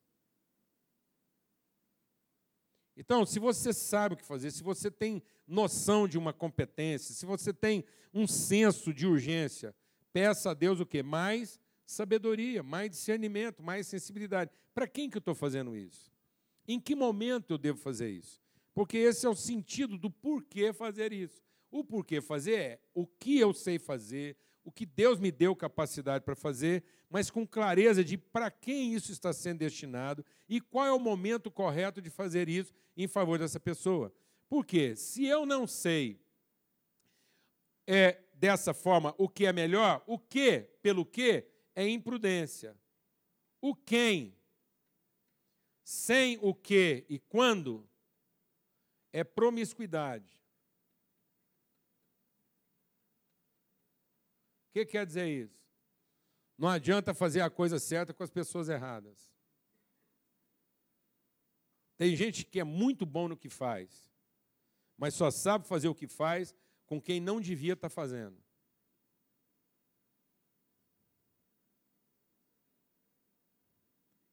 [3.00, 7.24] Então, se você sabe o que fazer, se você tem noção de uma competência, se
[7.24, 7.82] você tem
[8.12, 9.74] um senso de urgência,
[10.12, 11.02] peça a Deus o quê?
[11.02, 14.50] Mais sabedoria, mais discernimento, mais sensibilidade.
[14.74, 16.12] Para quem que eu estou fazendo isso?
[16.68, 18.38] Em que momento eu devo fazer isso?
[18.74, 21.42] Porque esse é o sentido do porquê fazer isso.
[21.70, 24.36] O porquê fazer é o que eu sei fazer,
[24.70, 29.11] o que Deus me deu capacidade para fazer, mas com clareza de para quem isso
[29.11, 33.59] está sendo destinado e qual é o momento correto de fazer isso em favor dessa
[33.59, 34.14] pessoa.
[34.48, 36.20] Porque se eu não sei
[37.85, 42.76] é, dessa forma o que é melhor, o que, pelo que, é imprudência.
[43.61, 44.37] O quem,
[45.83, 47.88] sem o que e quando,
[49.12, 50.39] é promiscuidade.
[54.70, 55.61] O que quer dizer isso?
[56.56, 59.28] Não adianta fazer a coisa certa com as pessoas erradas.
[61.96, 64.11] Tem gente que é muito bom no que faz,
[64.96, 66.54] mas só sabe fazer o que faz
[66.87, 68.37] com quem não devia estar fazendo.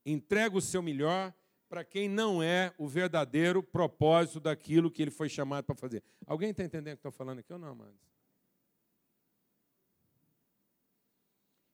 [0.06, 1.34] Entrega o seu melhor
[1.68, 6.04] para quem não é o verdadeiro propósito daquilo que ele foi chamado para fazer.
[6.26, 8.17] Alguém está entendendo o que estou falando aqui ou não, amados?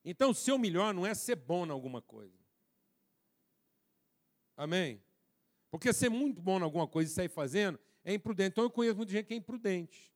[0.04, 2.38] Então, o melhor não é ser bom em alguma coisa.
[4.56, 5.02] Amém?
[5.70, 8.52] Porque ser muito bom em alguma coisa e sair fazendo é imprudente.
[8.52, 10.14] Então, eu conheço muita gente que é imprudente.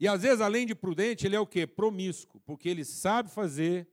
[0.00, 1.66] E às vezes, além de prudente, ele é o quê?
[1.66, 3.88] Promíscuo, porque ele sabe fazer,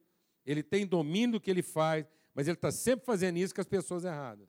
[0.45, 3.67] ele tem domínio do que ele faz, mas ele está sempre fazendo isso com as
[3.67, 4.47] pessoas erradas.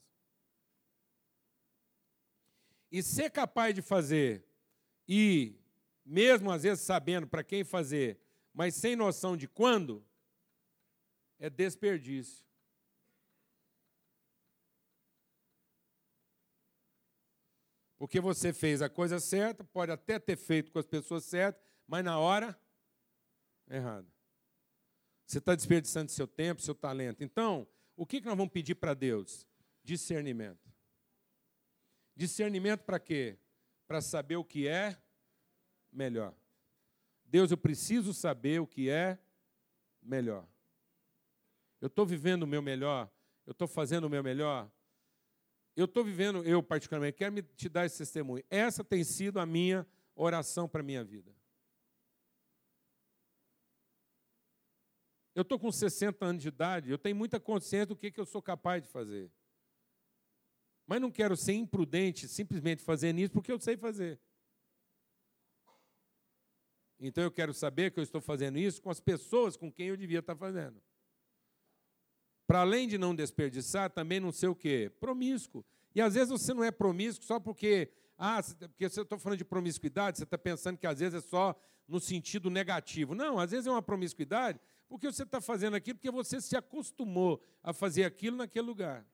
[2.91, 4.45] E ser capaz de fazer,
[5.09, 5.55] e
[6.05, 8.21] mesmo às vezes sabendo para quem fazer,
[8.53, 10.05] mas sem noção de quando,
[11.39, 12.45] é desperdício.
[17.99, 22.05] Porque você fez a coisa certa, pode até ter feito com as pessoas certas, mas
[22.05, 22.59] na hora
[23.69, 24.07] errada.
[25.27, 27.25] Você está desperdiçando seu tempo, seu talento.
[27.25, 29.47] Então, o que nós vamos pedir para Deus?
[29.83, 30.71] Discernimento.
[32.15, 33.39] Discernimento para quê?
[33.87, 34.97] Para saber o que é
[35.91, 36.35] melhor.
[37.25, 39.19] Deus, eu preciso saber o que é
[40.01, 40.47] melhor.
[41.81, 43.11] Eu estou vivendo o meu melhor?
[43.47, 44.71] Eu estou fazendo o meu melhor?
[45.77, 48.43] Eu estou vivendo, eu particularmente, quero me te dar esse testemunho.
[48.49, 51.35] Essa tem sido a minha oração para a minha vida.
[55.35, 58.25] Eu estou com 60 anos de idade, eu tenho muita consciência do que, que eu
[58.25, 59.31] sou capaz de fazer.
[60.87, 64.19] Mas não quero ser imprudente simplesmente fazendo isso porque eu sei fazer.
[66.99, 69.97] Então eu quero saber que eu estou fazendo isso com as pessoas com quem eu
[69.97, 70.81] devia estar fazendo.
[72.47, 74.91] Para além de não desperdiçar, também não ser o quê?
[75.01, 75.65] Promíscuo.
[75.95, 79.45] E às vezes você não é promíscuo só porque, ah, porque você está falando de
[79.45, 83.15] promiscuidade, você está pensando que às vezes é só no sentido negativo.
[83.15, 87.41] Não, às vezes é uma promiscuidade porque você está fazendo aquilo porque você se acostumou
[87.63, 89.05] a fazer aquilo naquele lugar.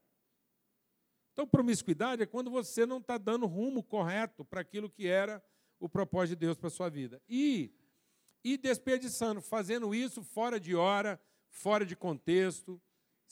[1.33, 5.43] Então, promiscuidade é quando você não está dando rumo correto para aquilo que era
[5.81, 7.23] o propósito de Deus para a sua vida.
[7.27, 7.73] E,
[8.45, 11.19] e desperdiçando, fazendo isso fora de hora,
[11.49, 12.81] fora de contexto,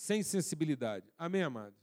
[0.00, 1.12] sem sensibilidade.
[1.18, 1.78] Amém, amados?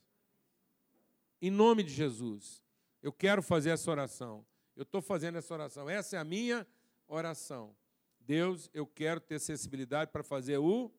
[1.39, 2.63] em nome de Jesus,
[2.99, 4.43] eu quero fazer essa oração.
[4.75, 5.87] Eu estou fazendo essa oração.
[5.87, 6.65] Essa é a minha
[7.07, 7.75] oração.
[8.19, 10.91] Deus, eu quero ter sensibilidade para fazer o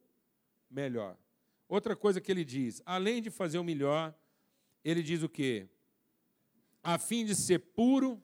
[0.70, 1.18] melhor.
[1.68, 4.16] Outra coisa que ele diz, além de fazer o melhor,
[4.84, 5.68] ele diz o quê?
[6.84, 8.22] A fim de ser puro.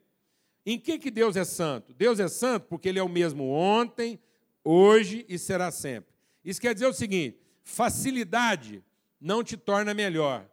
[0.70, 1.94] Em que, que Deus é santo?
[1.94, 4.20] Deus é santo porque Ele é o mesmo ontem,
[4.62, 6.12] hoje e será sempre.
[6.44, 8.84] Isso quer dizer o seguinte: facilidade
[9.18, 10.46] não te torna melhor.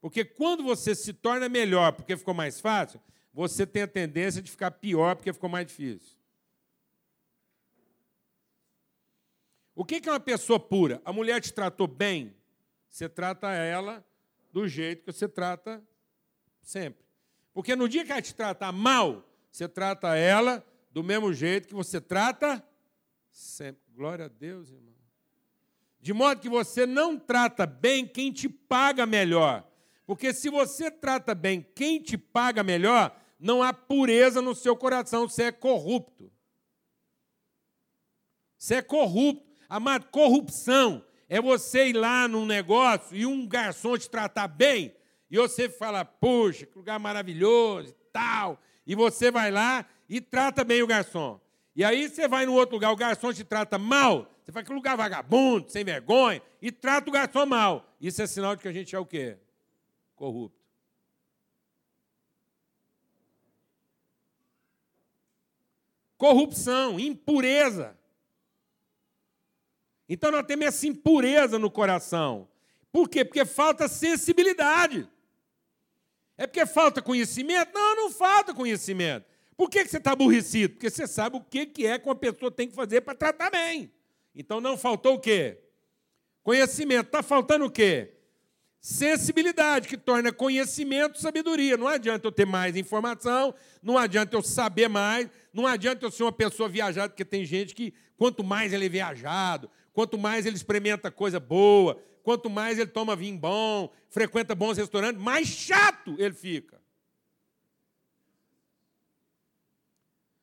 [0.00, 3.00] Porque quando você se torna melhor porque ficou mais fácil,
[3.34, 6.16] você tem a tendência de ficar pior porque ficou mais difícil.
[9.74, 11.02] O que é uma pessoa pura?
[11.04, 12.32] A mulher te tratou bem,
[12.88, 14.06] você trata ela
[14.52, 15.82] do jeito que você trata
[16.62, 17.04] sempre.
[17.52, 19.27] Porque no dia que ela te tratar mal,
[19.58, 22.64] você trata ela do mesmo jeito que você trata
[23.28, 23.82] sempre.
[23.92, 24.94] Glória a Deus, irmão.
[26.00, 29.68] De modo que você não trata bem quem te paga melhor.
[30.06, 35.28] Porque se você trata bem quem te paga melhor, não há pureza no seu coração,
[35.28, 36.30] você é corrupto.
[38.56, 39.44] Você é corrupto.
[39.68, 44.94] Amado, corrupção é você ir lá num negócio e um garçom te tratar bem,
[45.28, 48.58] e você fala, puxa, que lugar maravilhoso e tal,
[48.88, 51.38] e você vai lá e trata bem o garçom.
[51.76, 54.72] E aí você vai no outro lugar, o garçom te trata mal, você fala que
[54.72, 57.94] lugar vagabundo, sem vergonha, e trata o garçom mal.
[58.00, 59.36] Isso é sinal de que a gente é o quê?
[60.16, 60.58] Corrupto.
[66.16, 67.96] Corrupção, impureza.
[70.08, 72.48] Então nós temos essa impureza no coração.
[72.90, 73.22] Por quê?
[73.22, 75.06] Porque falta sensibilidade.
[76.38, 77.72] É porque falta conhecimento?
[77.74, 79.26] Não, não falta conhecimento.
[79.56, 80.74] Por que você está aborrecido?
[80.74, 83.92] Porque você sabe o que é que uma pessoa tem que fazer para tratar bem.
[84.32, 85.58] Então não faltou o quê?
[86.44, 87.06] Conhecimento.
[87.06, 88.14] Está faltando o quê?
[88.80, 91.76] Sensibilidade, que torna conhecimento sabedoria.
[91.76, 96.22] Não adianta eu ter mais informação, não adianta eu saber mais, não adianta eu ser
[96.22, 100.54] uma pessoa viajada, porque tem gente que, quanto mais ele é viajado, quanto mais ele
[100.54, 106.34] experimenta coisa boa, quanto mais ele toma vinho bom, frequenta bons restaurantes, mais chato ele
[106.34, 106.80] fica.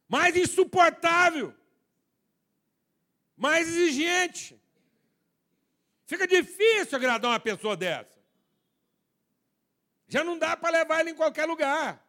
[0.08, 1.54] Mais insuportável.
[3.36, 4.60] Mais exigente.
[6.06, 8.16] Fica difícil agradar uma pessoa dessa.
[10.08, 12.06] Já não dá para levar ele em qualquer lugar.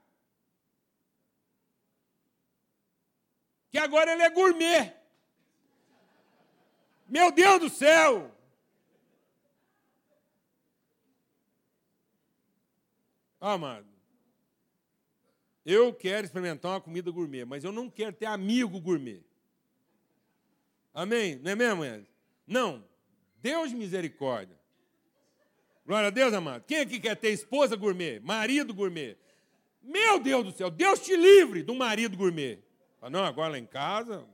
[3.71, 4.95] Que agora ele é gourmet.
[7.09, 8.36] Meu Deus do céu!
[13.41, 13.87] Amado,
[15.65, 19.23] eu quero experimentar uma comida gourmet, mas eu não quero ter amigo gourmet.
[20.95, 21.37] Amém?
[21.37, 22.07] Não é mesmo, Ed?
[22.47, 22.85] Não.
[23.43, 24.57] Deus misericórdia.
[25.85, 26.65] Glória a Deus, amado.
[26.65, 28.21] Quem aqui quer ter esposa gourmet?
[28.21, 29.17] Marido gourmet?
[29.83, 32.59] Meu Deus do céu, Deus te livre de um marido gourmet.
[33.01, 34.27] Ah, não, agora lá em casa,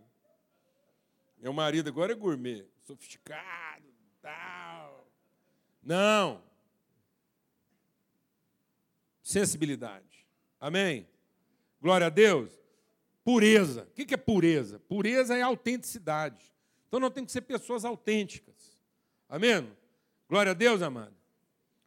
[1.39, 3.85] meu marido agora é gourmet, sofisticado,
[4.23, 5.11] tal.
[5.83, 6.52] Não
[9.33, 10.27] sensibilidade.
[10.61, 11.09] Amém?
[11.81, 12.51] Glória a Deus.
[13.25, 13.89] Pureza.
[13.91, 14.79] O que é pureza?
[14.81, 16.53] Pureza é autenticidade.
[16.87, 18.79] Então nós temos que ser pessoas autênticas.
[19.29, 19.67] Amém?
[20.29, 21.15] Glória a Deus, amado.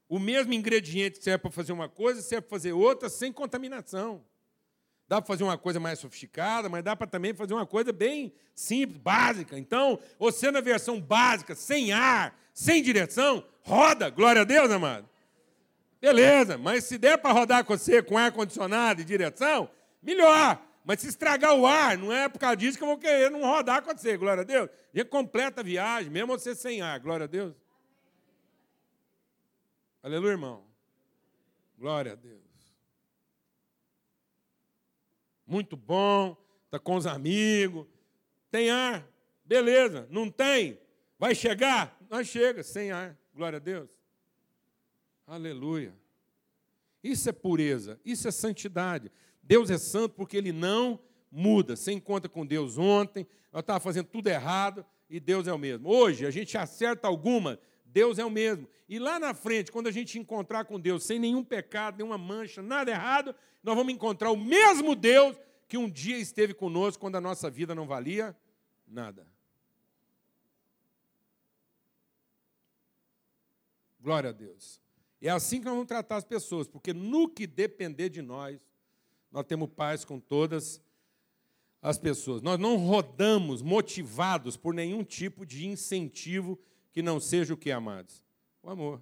[0.09, 4.23] O mesmo ingrediente serve para fazer uma coisa, serve para fazer outra sem contaminação.
[5.07, 8.33] Dá para fazer uma coisa mais sofisticada, mas dá para também fazer uma coisa bem
[8.55, 9.57] simples, básica.
[9.57, 14.09] Então, você na versão básica, sem ar, sem direção, roda.
[14.09, 15.07] Glória a Deus, amado.
[16.05, 19.67] Beleza, mas se der para rodar com você com ar-condicionado e direção,
[20.03, 20.63] melhor.
[20.83, 23.41] Mas se estragar o ar, não é por causa disso que eu vou querer não
[23.41, 24.69] rodar com você, glória a Deus.
[24.93, 27.55] Gente completa a viagem, mesmo você sem ar, glória a Deus.
[30.03, 30.63] Aleluia, irmão.
[31.75, 32.43] Glória a Deus.
[35.43, 37.87] Muito bom, está com os amigos,
[38.51, 39.03] tem ar,
[39.43, 40.07] beleza.
[40.11, 40.79] Não tem?
[41.17, 41.97] Vai chegar?
[42.11, 43.94] Nós chega, sem ar, glória a Deus.
[45.27, 45.93] Aleluia.
[47.03, 49.11] Isso é pureza, isso é santidade.
[49.41, 50.99] Deus é santo porque ele não
[51.31, 51.75] muda.
[51.75, 55.89] Você encontra com Deus ontem, eu estava fazendo tudo errado e Deus é o mesmo.
[55.89, 58.67] Hoje a gente acerta alguma, Deus é o mesmo.
[58.87, 62.61] E lá na frente, quando a gente encontrar com Deus sem nenhum pecado, nenhuma mancha,
[62.61, 65.35] nada errado, nós vamos encontrar o mesmo Deus
[65.67, 68.35] que um dia esteve conosco quando a nossa vida não valia
[68.87, 69.27] nada.
[73.99, 74.84] Glória a Deus.
[75.25, 78.59] É assim que nós vamos tratar as pessoas, porque no que depender de nós,
[79.31, 80.79] nós temos paz com todas
[81.81, 82.43] as pessoas.
[82.43, 86.59] Nós não rodamos motivados por nenhum tipo de incentivo
[86.91, 88.23] que não seja o que, amados?
[88.61, 89.01] O amor.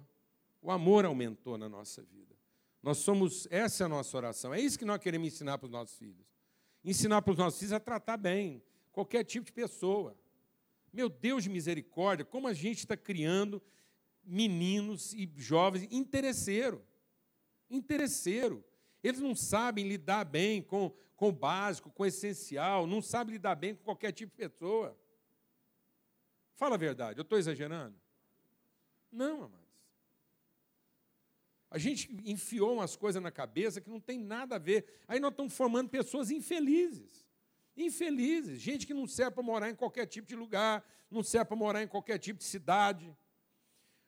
[0.62, 2.34] O amor aumentou na nossa vida.
[2.82, 4.54] Nós somos, essa é a nossa oração.
[4.54, 6.26] É isso que nós queremos ensinar para os nossos filhos.
[6.82, 8.62] Ensinar para os nossos filhos a tratar bem
[8.92, 10.16] qualquer tipo de pessoa.
[10.90, 13.62] Meu Deus de misericórdia, como a gente está criando
[14.26, 16.84] meninos e jovens interesseiro.
[17.70, 18.64] Interesseiro.
[19.02, 23.54] Eles não sabem lidar bem com, com o básico, com o essencial, não sabem lidar
[23.54, 24.98] bem com qualquer tipo de pessoa.
[26.54, 27.94] Fala a verdade, eu estou exagerando?
[29.10, 29.64] Não, amados.
[31.70, 34.86] A gente enfiou umas coisas na cabeça que não tem nada a ver.
[35.08, 37.26] Aí nós estamos formando pessoas infelizes.
[37.76, 38.60] Infelizes.
[38.60, 41.82] Gente que não serve para morar em qualquer tipo de lugar, não serve para morar
[41.82, 43.12] em qualquer tipo de cidade.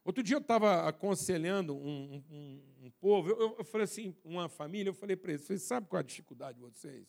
[0.06, 4.90] Outro dia eu estava aconselhando um, um, um povo, eu, eu, falei assim, uma família,
[4.90, 7.08] eu falei para eles, vocês sabem qual é a dificuldade de vocês?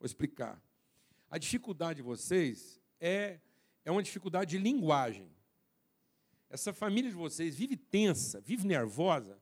[0.00, 0.58] Vou explicar.
[1.30, 3.38] A dificuldade de vocês é,
[3.84, 5.30] é uma dificuldade de linguagem.
[6.48, 9.38] Essa família de vocês vive tensa, vive nervosa,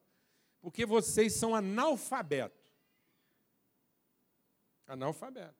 [0.60, 2.58] porque vocês são analfabetos.
[4.84, 5.54] Analfabeto.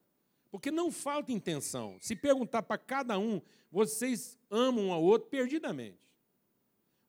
[0.51, 1.97] Porque não falta intenção.
[2.01, 3.41] Se perguntar para cada um,
[3.71, 6.03] vocês amam um ao outro perdidamente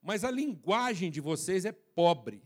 [0.06, 2.44] mas a linguagem de vocês é pobre.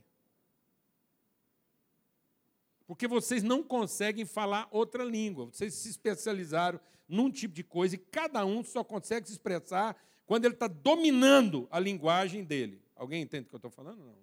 [2.87, 5.47] Porque vocês não conseguem falar outra língua.
[5.47, 10.45] Vocês se especializaram num tipo de coisa e cada um só consegue se expressar quando
[10.45, 12.81] ele está dominando a linguagem dele.
[12.95, 14.05] Alguém entende o que eu estou falando?
[14.05, 14.15] Não.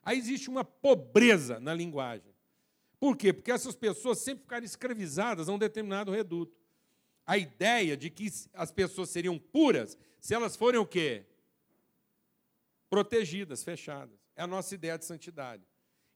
[0.00, 2.32] Aí existe uma pobreza na linguagem.
[3.00, 3.32] Por quê?
[3.32, 6.56] Porque essas pessoas sempre ficaram escravizadas a um determinado reduto.
[7.26, 11.26] A ideia de que as pessoas seriam puras se elas forem o quê?
[12.90, 14.18] Protegidas, fechadas.
[14.36, 15.62] É a nossa ideia de santidade.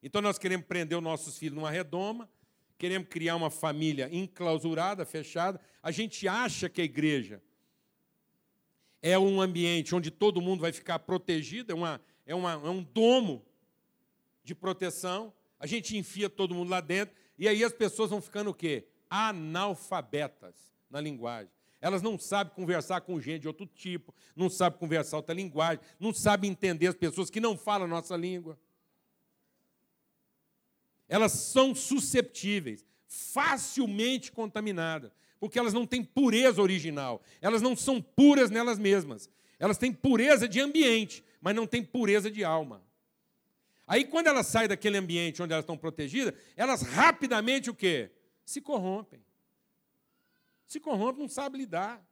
[0.03, 2.29] Então nós queremos prender os nossos filhos numa redoma,
[2.77, 5.59] queremos criar uma família enclausurada, fechada.
[5.81, 7.41] A gente acha que a igreja
[9.01, 12.83] é um ambiente onde todo mundo vai ficar protegido, é, uma, é, uma, é um
[12.83, 13.45] domo
[14.43, 15.33] de proteção.
[15.59, 18.87] A gente enfia todo mundo lá dentro e aí as pessoas vão ficando o quê?
[19.09, 20.55] Analfabetas
[20.89, 21.54] na linguagem.
[21.85, 26.11] Elas não sabem conversar com gente de outro tipo, não sabem conversar outra linguagem, não
[26.11, 28.57] sabem entender as pessoas que não falam a nossa língua.
[31.07, 38.49] Elas são susceptíveis, facilmente contaminadas, porque elas não têm pureza original, elas não são puras
[38.49, 39.29] nelas mesmas.
[39.59, 42.83] Elas têm pureza de ambiente, mas não têm pureza de alma.
[43.85, 48.09] Aí, quando elas saem daquele ambiente onde elas estão protegidas, elas rapidamente o quê?
[48.43, 49.23] Se corrompem.
[50.67, 52.05] Se corrompe, não sabe lidar,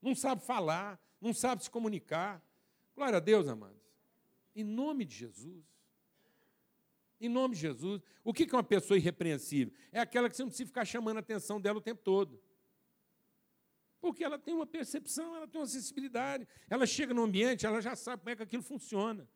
[0.00, 2.42] não sabe falar, não sabe se comunicar.
[2.94, 3.80] Glória a Deus, amados.
[4.54, 5.64] Em nome de Jesus.
[7.20, 8.02] Em nome de Jesus.
[8.24, 9.72] O que é uma pessoa irrepreensível?
[9.92, 12.40] É aquela que você não precisa ficar chamando a atenção dela o tempo todo.
[14.00, 16.48] Porque ela tem uma percepção, ela tem uma sensibilidade.
[16.68, 19.28] Ela chega no ambiente, ela já sabe como é que aquilo funciona.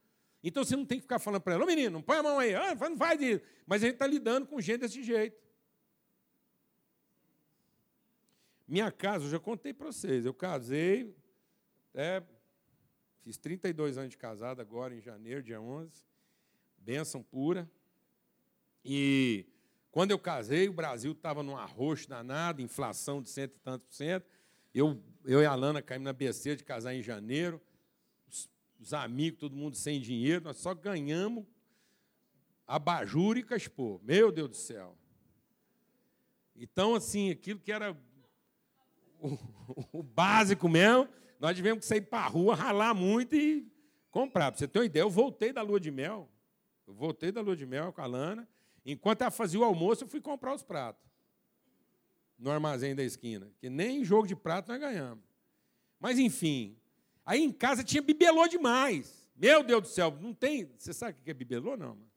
[0.43, 2.39] Então você não tem que ficar falando para ela, ô menino, não põe a mão
[2.39, 3.43] aí, ah, não faz isso.
[3.67, 5.39] Mas a gente está lidando com gente desse jeito.
[8.75, 11.17] Minha casa, eu já contei para vocês, eu casei,
[11.95, 12.21] é,
[13.21, 15.93] fiz 32 anos de casado agora, em janeiro, dia 11,
[16.79, 17.71] bênção pura.
[18.85, 19.47] E
[19.93, 23.95] quando eu casei, o Brasil estava num arroxo danado, inflação de cento e tantos por
[23.95, 24.27] cento.
[24.75, 27.63] Eu, eu e a Lana caímos na besteira de casar em janeiro,
[28.29, 28.51] os,
[28.81, 31.47] os amigos, todo mundo sem dinheiro, nós só ganhamos
[32.67, 34.01] abajur e caspô.
[34.03, 34.99] Meu Deus do céu.
[36.57, 37.97] Então, assim, aquilo que era
[39.93, 41.09] o, básico mesmo,
[41.41, 43.67] nós tivemos que sair para a rua, ralar muito e
[44.11, 44.53] comprar.
[44.53, 46.29] Para você ter uma ideia, eu voltei da lua de mel.
[46.87, 48.49] Eu voltei da lua de mel com a Lana.
[48.85, 51.03] Enquanto ela fazia o almoço, eu fui comprar os pratos.
[52.39, 55.25] no armazém da esquina, que nem jogo de prato nós ganhamos.
[55.99, 56.77] Mas enfim,
[57.25, 59.31] aí em casa tinha bibelô demais.
[59.35, 60.71] Meu Deus do céu, não tem.
[60.77, 61.95] Você sabe o que é bibelô, não?
[61.95, 62.11] Mano?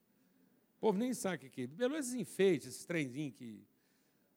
[0.75, 1.67] O povo nem sabe o que é.
[1.67, 3.65] Bibelô é esses enfeites, esses trenzinhos que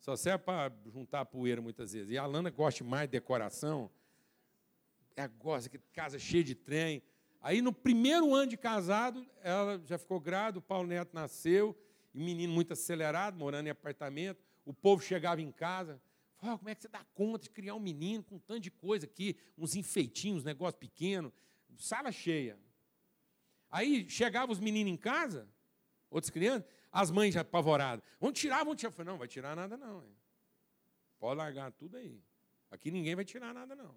[0.00, 2.10] só serve para juntar poeira muitas vezes.
[2.10, 3.90] E a Lana gosta mais de decoração.
[5.14, 7.02] É gosta que casa cheia de trem.
[7.40, 11.78] Aí no primeiro ano de casado, ela já ficou grávida, o Paulo Neto nasceu,
[12.14, 14.42] e menino muito acelerado, morando em apartamento.
[14.64, 16.00] O povo chegava em casa,
[16.42, 18.70] oh, como é que você dá conta de criar um menino com um tanto de
[18.70, 21.32] coisa aqui, uns enfeitinhos, negócio pequeno,
[21.76, 22.58] sala cheia.
[23.70, 25.48] Aí chegavam os meninos em casa,
[26.10, 28.04] outras crianças, as mães já apavoradas.
[28.18, 28.90] Vão tirar, vão tirar.
[28.90, 30.04] Falei, não, vai tirar nada não.
[31.18, 32.22] Pode largar tudo aí.
[32.70, 33.94] Aqui ninguém vai tirar nada não.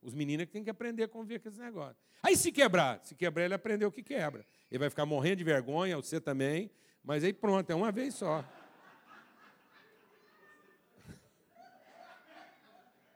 [0.00, 1.96] Os meninos é que têm que aprender a conviver com esse negócio.
[2.22, 4.44] Aí se quebrar, se quebrar ele aprendeu o que quebra.
[4.70, 6.70] Ele vai ficar morrendo de vergonha, você também,
[7.04, 8.44] mas aí pronto, é uma vez só.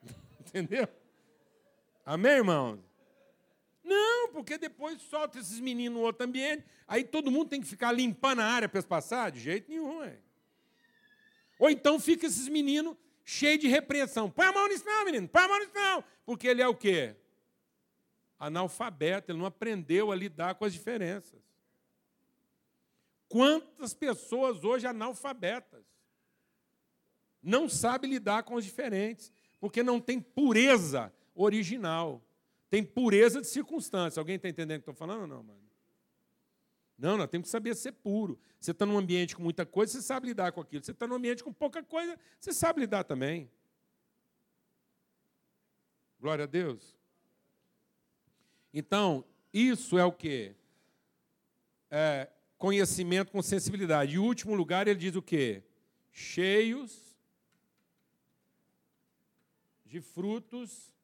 [0.41, 0.89] Entendeu?
[2.05, 2.79] Amém, irmãos?
[3.87, 7.93] Não, porque depois solta esses meninos no outro ambiente, aí todo mundo tem que ficar
[7.93, 9.31] limpando a área para eles passar?
[9.31, 10.19] De jeito nenhum, é.
[11.57, 14.29] Ou então fica esses meninos cheios de repreensão.
[14.29, 16.05] Põe a mão nisso não, menino, põe a mão nisso não.
[16.25, 17.15] Porque ele é o quê?
[18.41, 21.41] Analfabeto, ele não aprendeu a lidar com as diferenças.
[23.29, 25.85] Quantas pessoas hoje analfabetas
[27.41, 32.21] não sabem lidar com os diferentes, porque não tem pureza original.
[32.77, 34.21] Tem pureza de circunstância.
[34.21, 35.63] Alguém está entendendo o que estou falando ou não, mano?
[36.99, 38.39] Não, nós temos que saber ser puro.
[38.61, 40.85] Você está num ambiente com muita coisa, você sabe lidar com aquilo.
[40.85, 43.51] Você está num ambiente com pouca coisa, você sabe lidar também.
[46.21, 46.95] Glória a Deus.
[48.75, 49.25] Então,
[49.55, 50.55] isso é o quê?
[51.91, 54.17] É conhecimento com sensibilidade.
[54.17, 55.63] E o último lugar, ele diz o quê?
[56.13, 57.17] Cheios
[59.87, 60.95] de frutos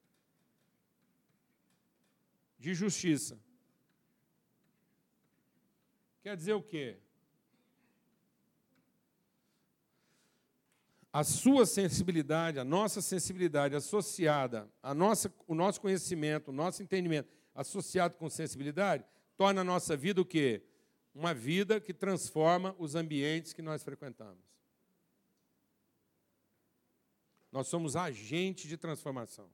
[2.63, 3.37] de justiça.
[6.23, 6.97] Quer dizer o quê?
[11.13, 17.29] A sua sensibilidade, a nossa sensibilidade associada a nossa, o nosso conhecimento, o nosso entendimento
[17.53, 19.05] associado com sensibilidade,
[19.37, 20.63] torna a nossa vida o quê?
[21.13, 24.45] Uma vida que transforma os ambientes que nós frequentamos.
[27.51, 29.51] Nós somos agentes de transformação.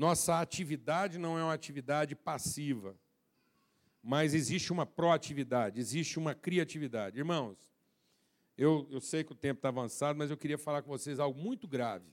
[0.00, 2.98] Nossa atividade não é uma atividade passiva,
[4.02, 7.18] mas existe uma proatividade, existe uma criatividade.
[7.18, 7.70] Irmãos,
[8.56, 11.38] eu, eu sei que o tempo está avançado, mas eu queria falar com vocês algo
[11.38, 12.10] muito grave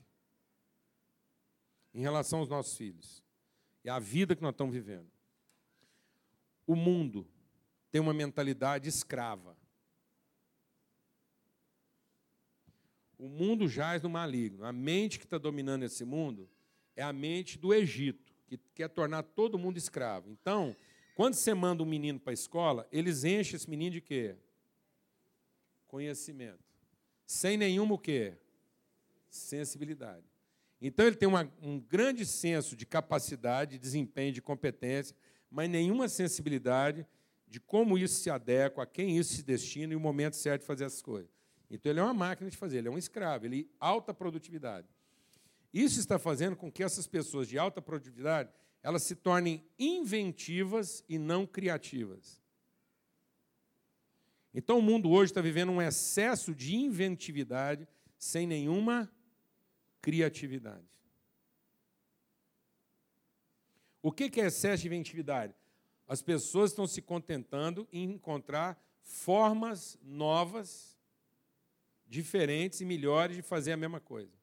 [1.94, 3.24] em relação aos nossos filhos
[3.86, 5.10] e à vida que nós estamos vivendo.
[6.68, 7.26] O mundo
[7.90, 9.56] tem uma mentalidade escrava.
[13.18, 14.66] O mundo jaz no maligno.
[14.66, 16.50] A mente que está dominando esse mundo
[16.98, 20.30] é a mente do Egito, que quer tornar todo mundo escravo.
[20.30, 20.76] Então,
[21.16, 24.36] quando você manda um menino para a escola, eles enchem esse menino de quê?
[25.88, 26.60] Conhecimento.
[27.26, 28.34] Sem nenhuma o quê?
[29.30, 30.26] Sensibilidade.
[30.82, 35.16] Então ele tem uma, um grande senso de capacidade, de desempenho, de competência,
[35.50, 37.06] mas nenhuma sensibilidade
[37.48, 40.68] de como isso se adequa, a quem isso se destina e o momento certo de
[40.68, 41.30] fazer essas coisas.
[41.70, 44.88] Então ele é uma máquina de fazer, ele é um escravo, ele alta produtividade.
[45.74, 48.50] Isso está fazendo com que essas pessoas de alta produtividade
[48.82, 52.42] elas se tornem inventivas e não criativas.
[54.54, 57.88] Então o mundo hoje está vivendo um excesso de inventividade
[58.18, 59.12] sem nenhuma
[60.02, 60.88] criatividade.
[64.02, 65.54] O que é excesso de inventividade?
[66.08, 70.98] As pessoas estão se contentando em encontrar formas novas,
[72.08, 74.37] diferentes e melhores de fazer a mesma coisa.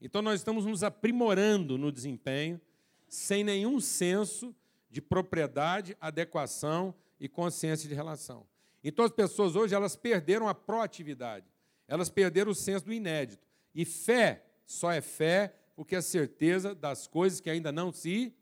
[0.00, 2.60] Então nós estamos nos aprimorando no desempenho,
[3.08, 4.54] sem nenhum senso
[4.90, 8.46] de propriedade, adequação e consciência de relação.
[8.84, 11.46] Então as pessoas hoje elas perderam a proatividade,
[11.88, 13.46] elas perderam o senso do inédito.
[13.74, 18.34] E fé só é fé porque é certeza das coisas que ainda não se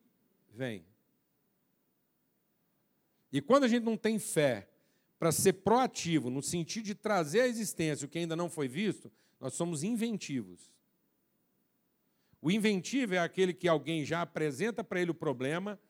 [0.53, 0.85] veem.
[3.33, 4.69] E quando a gente não tem fé
[5.19, 9.11] para ser proativo, no sentido de trazer à existência o que ainda não foi visto,
[9.41, 10.74] nós somos inventivos.
[12.45, 15.81] O inventivo é aquele que alguém já apresenta para ele o problema,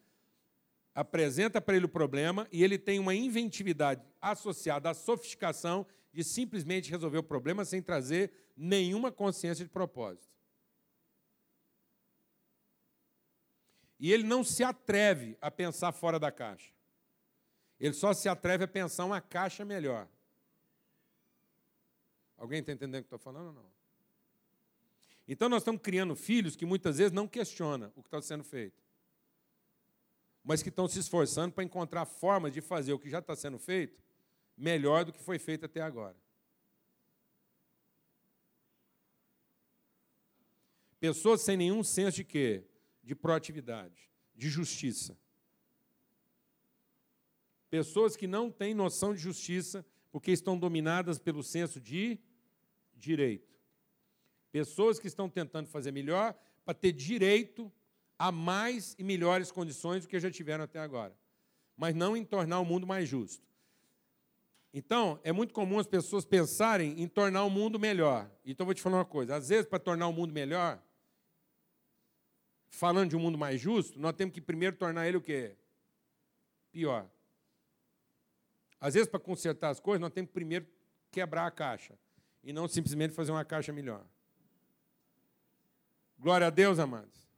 [0.94, 6.88] apresenta para ele o problema e ele tem uma inventividade associada à sofisticação de simplesmente
[6.92, 10.32] resolver o problema sem trazer nenhuma consciência de propósito.
[13.98, 16.72] E ele não se atreve a pensar fora da caixa.
[17.80, 20.08] Ele só se atreve a pensar uma caixa melhor.
[22.36, 23.73] Alguém está entendendo o que estou falando ou não?
[25.26, 28.82] Então nós estamos criando filhos que muitas vezes não questionam o que está sendo feito,
[30.42, 33.58] mas que estão se esforçando para encontrar formas de fazer o que já está sendo
[33.58, 34.02] feito
[34.56, 36.16] melhor do que foi feito até agora.
[41.00, 42.64] Pessoas sem nenhum senso de quê?
[43.02, 45.18] De proatividade, de justiça.
[47.68, 52.18] Pessoas que não têm noção de justiça porque estão dominadas pelo senso de
[52.94, 53.53] direito.
[54.54, 56.32] Pessoas que estão tentando fazer melhor
[56.64, 57.72] para ter direito
[58.16, 61.12] a mais e melhores condições do que já tiveram até agora,
[61.76, 63.44] mas não em tornar o mundo mais justo.
[64.72, 68.30] Então, é muito comum as pessoas pensarem em tornar o mundo melhor.
[68.46, 70.80] Então, vou te falar uma coisa: às vezes, para tornar o mundo melhor,
[72.68, 75.56] falando de um mundo mais justo, nós temos que primeiro tornar ele o quê?
[76.70, 77.10] Pior.
[78.80, 80.64] Às vezes, para consertar as coisas, nós temos que primeiro
[81.10, 81.98] quebrar a caixa
[82.44, 84.06] e não simplesmente fazer uma caixa melhor.
[86.18, 87.28] Glória a Deus, amados.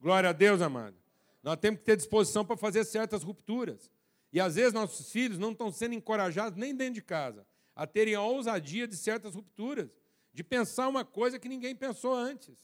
[0.00, 0.96] Glória a Deus, amado.
[1.42, 3.90] Nós temos que ter disposição para fazer certas rupturas.
[4.32, 7.46] E às vezes nossos filhos não estão sendo encorajados nem dentro de casa
[7.76, 9.90] a terem a ousadia de certas rupturas,
[10.32, 12.56] de pensar uma coisa que ninguém pensou antes,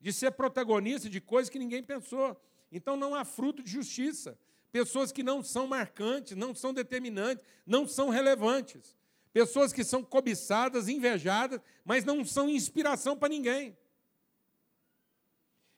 [0.00, 2.40] de ser protagonista de coisas que ninguém pensou.
[2.72, 4.36] Então não há fruto de justiça
[4.70, 8.96] pessoas que não são marcantes, não são determinantes, não são relevantes.
[9.32, 13.76] Pessoas que são cobiçadas, invejadas, mas não são inspiração para ninguém.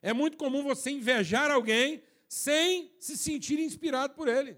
[0.01, 4.57] É muito comum você invejar alguém sem se sentir inspirado por ele.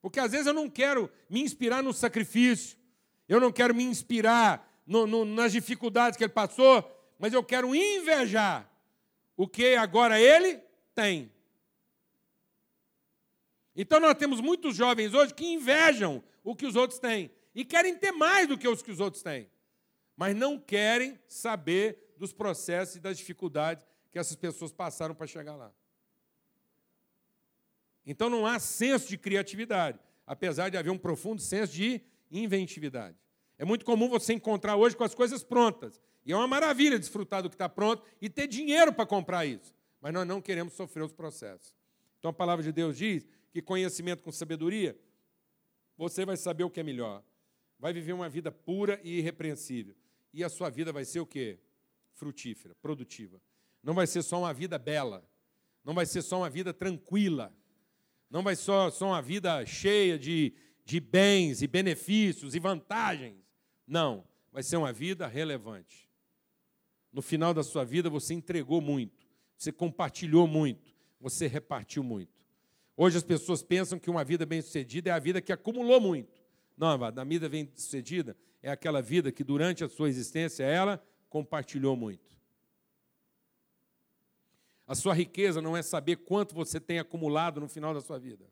[0.00, 2.78] Porque às vezes eu não quero me inspirar no sacrifício,
[3.28, 6.88] eu não quero me inspirar no, no, nas dificuldades que ele passou,
[7.18, 8.70] mas eu quero invejar
[9.36, 10.60] o que agora ele
[10.94, 11.32] tem.
[13.74, 17.96] Então nós temos muitos jovens hoje que invejam o que os outros têm e querem
[17.96, 19.50] ter mais do que os que os outros têm,
[20.16, 23.84] mas não querem saber dos processos e das dificuldades
[24.16, 25.70] que essas pessoas passaram para chegar lá.
[28.06, 32.00] Então não há senso de criatividade, apesar de haver um profundo senso de
[32.30, 33.14] inventividade.
[33.58, 36.00] É muito comum você encontrar hoje com as coisas prontas.
[36.24, 39.74] E é uma maravilha desfrutar do que está pronto e ter dinheiro para comprar isso.
[40.00, 41.76] Mas nós não queremos sofrer os processos.
[42.18, 44.98] Então a palavra de Deus diz que conhecimento com sabedoria,
[45.94, 47.22] você vai saber o que é melhor.
[47.78, 49.94] Vai viver uma vida pura e irrepreensível.
[50.32, 51.58] E a sua vida vai ser o quê?
[52.14, 53.38] Frutífera, produtiva.
[53.86, 55.24] Não vai ser só uma vida bela.
[55.84, 57.54] Não vai ser só uma vida tranquila.
[58.28, 60.52] Não vai ser só, uma vida cheia de,
[60.84, 63.36] de bens e benefícios e vantagens.
[63.86, 64.24] Não.
[64.50, 66.10] Vai ser uma vida relevante.
[67.12, 69.24] No final da sua vida, você entregou muito.
[69.56, 70.92] Você compartilhou muito.
[71.20, 72.42] Você repartiu muito.
[72.96, 76.42] Hoje as pessoas pensam que uma vida bem-sucedida é a vida que acumulou muito.
[76.76, 82.35] Não, a vida bem-sucedida é aquela vida que durante a sua existência ela compartilhou muito.
[84.86, 88.46] A sua riqueza não é saber quanto você tem acumulado no final da sua vida.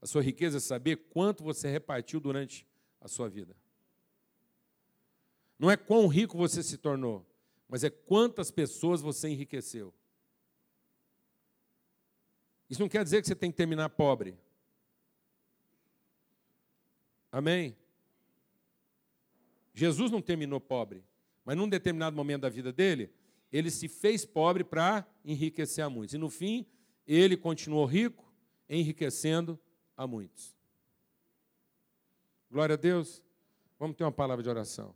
[0.00, 2.66] A sua riqueza é saber quanto você repartiu durante
[3.00, 3.56] a sua vida.
[5.58, 7.24] Não é quão rico você se tornou,
[7.68, 9.94] mas é quantas pessoas você enriqueceu.
[12.68, 14.36] Isso não quer dizer que você tem que terminar pobre.
[17.30, 17.76] Amém?
[19.72, 21.04] Jesus não terminou pobre,
[21.44, 23.12] mas num determinado momento da vida dele,
[23.52, 26.14] ele se fez pobre para enriquecer a muitos.
[26.14, 26.66] E no fim,
[27.06, 28.32] ele continuou rico,
[28.68, 29.58] enriquecendo
[29.96, 30.56] a muitos.
[32.50, 33.22] Glória a Deus.
[33.78, 34.94] Vamos ter uma palavra de oração.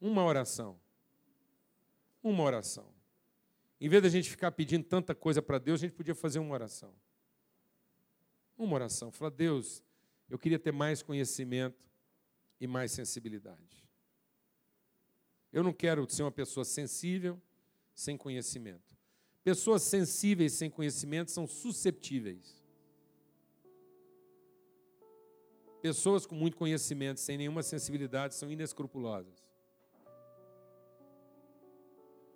[0.00, 0.78] Uma oração.
[2.22, 2.94] Uma oração.
[3.80, 6.52] Em vez da gente ficar pedindo tanta coisa para Deus, a gente podia fazer uma
[6.52, 6.94] oração.
[8.56, 9.10] Uma oração.
[9.10, 9.82] Falar, Deus,
[10.28, 11.84] eu queria ter mais conhecimento
[12.60, 13.85] e mais sensibilidade.
[15.56, 17.40] Eu não quero ser uma pessoa sensível
[17.94, 18.94] sem conhecimento.
[19.42, 22.62] Pessoas sensíveis sem conhecimento são susceptíveis.
[25.80, 29.48] Pessoas com muito conhecimento, sem nenhuma sensibilidade, são inescrupulosas.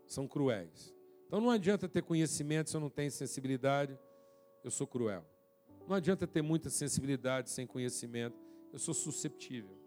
[0.07, 0.95] São cruéis.
[1.27, 3.99] Então não adianta ter conhecimento se eu não tenho sensibilidade,
[4.65, 5.27] eu sou cruel.
[5.87, 8.39] Não adianta ter muita sensibilidade sem conhecimento,
[8.73, 9.80] eu sou susceptível.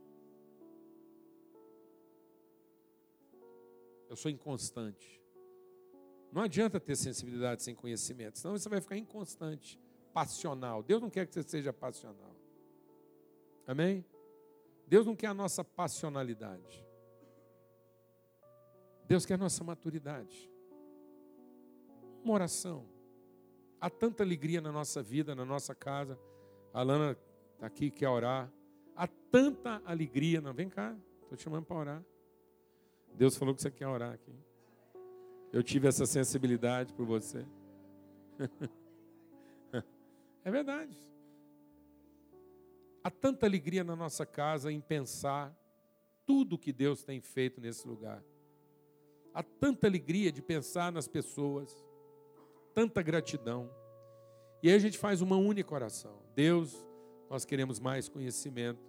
[4.14, 5.20] Eu sou inconstante.
[6.32, 9.80] Não adianta ter sensibilidade sem conhecimento, senão você vai ficar inconstante,
[10.14, 10.84] passional.
[10.84, 12.36] Deus não quer que você seja passional.
[13.66, 14.06] Amém?
[14.88, 16.86] Deus não quer a nossa passionalidade.
[19.08, 20.54] Deus quer a nossa maturidade
[22.24, 22.86] uma oração.
[23.82, 26.20] Há tanta alegria na nossa vida, na nossa casa.
[26.72, 27.18] A Lana
[27.56, 28.48] está aqui, quer orar.
[28.96, 30.40] Há tanta alegria.
[30.40, 32.04] Não, vem cá, estou te chamando para orar.
[33.16, 34.34] Deus falou que você quer orar aqui.
[35.52, 37.46] Eu tive essa sensibilidade por você.
[40.44, 40.98] é verdade.
[43.04, 45.56] Há tanta alegria na nossa casa em pensar
[46.26, 48.24] tudo que Deus tem feito nesse lugar.
[49.34, 51.86] Há tanta alegria de pensar nas pessoas,
[52.74, 53.70] tanta gratidão.
[54.62, 56.22] E aí a gente faz uma única oração.
[56.34, 56.88] Deus,
[57.30, 58.82] nós queremos mais conhecimento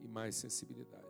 [0.00, 1.05] e mais sensibilidade.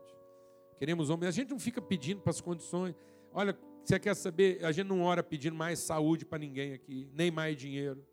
[0.79, 1.29] Queremos homens.
[1.29, 2.95] A gente não fica pedindo para as condições.
[3.33, 4.65] Olha, você quer saber?
[4.65, 8.05] A gente não ora pedindo mais saúde para ninguém aqui, nem mais dinheiro,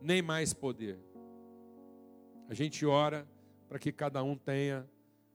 [0.00, 0.98] nem mais poder.
[2.48, 3.28] A gente ora
[3.68, 4.88] para que cada um tenha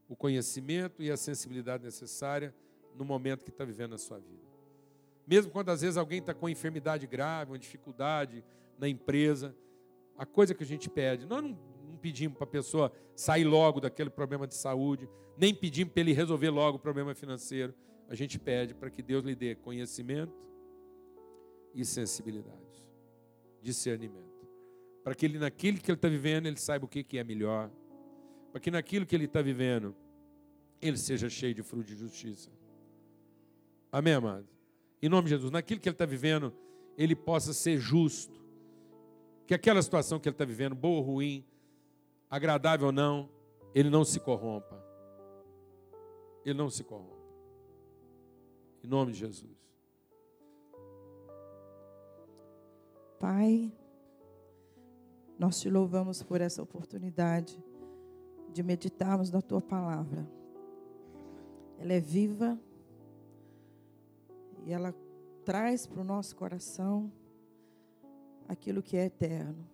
[0.07, 2.53] o conhecimento e a sensibilidade necessária
[2.95, 4.47] no momento que está vivendo a sua vida.
[5.27, 8.43] Mesmo quando às vezes alguém está com uma enfermidade grave, uma dificuldade
[8.77, 9.55] na empresa,
[10.17, 11.57] a coisa que a gente pede, nós não,
[11.99, 16.49] pedimos para a pessoa sair logo daquele problema de saúde, nem pedimos para ele resolver
[16.49, 17.73] logo o problema financeiro.
[18.07, 20.33] A gente pede para que Deus lhe dê conhecimento
[21.73, 22.83] e sensibilidade,
[23.61, 24.29] discernimento
[25.03, 27.71] para que ele, naquilo que ele está vivendo, ele saiba o que, que é melhor,
[28.51, 29.95] para que naquilo que ele está vivendo,
[30.79, 32.51] ele seja cheio de fruto de justiça.
[33.91, 34.47] Amém, amado?
[35.01, 36.53] Em nome de Jesus, naquilo que ele está vivendo,
[36.97, 38.39] ele possa ser justo,
[39.47, 41.43] que aquela situação que ele está vivendo, boa ou ruim,
[42.29, 43.29] agradável ou não,
[43.73, 44.81] ele não se corrompa.
[46.45, 47.17] Ele não se corrompa.
[48.83, 49.57] Em nome de Jesus.
[53.19, 53.71] Pai,
[55.37, 57.61] nós te louvamos por essa oportunidade
[58.53, 60.27] de meditarmos na tua palavra.
[61.77, 62.59] Ela é viva
[64.65, 64.93] e ela
[65.43, 67.11] traz para o nosso coração
[68.47, 69.67] aquilo que é eterno.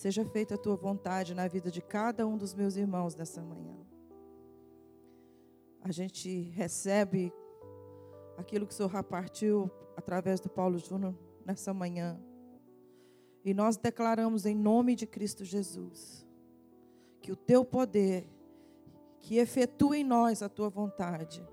[0.00, 3.76] Seja feita a tua vontade na vida de cada um dos meus irmãos nessa manhã.
[5.82, 7.30] A gente recebe
[8.38, 12.18] aquilo que o Senhor repartiu através do Paulo Júnior nessa manhã
[13.44, 16.26] e nós declaramos em nome de Cristo Jesus
[17.20, 18.26] que o teu poder,
[19.18, 21.46] que efetua em nós a tua vontade,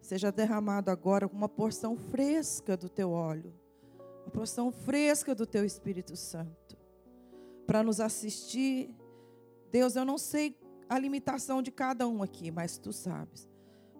[0.00, 3.52] seja derramado agora com uma porção fresca do teu óleo,
[4.22, 6.65] uma porção fresca do teu Espírito Santo,
[7.66, 8.94] para nos assistir.
[9.70, 10.56] Deus, eu não sei
[10.88, 13.48] a limitação de cada um aqui, mas tu sabes.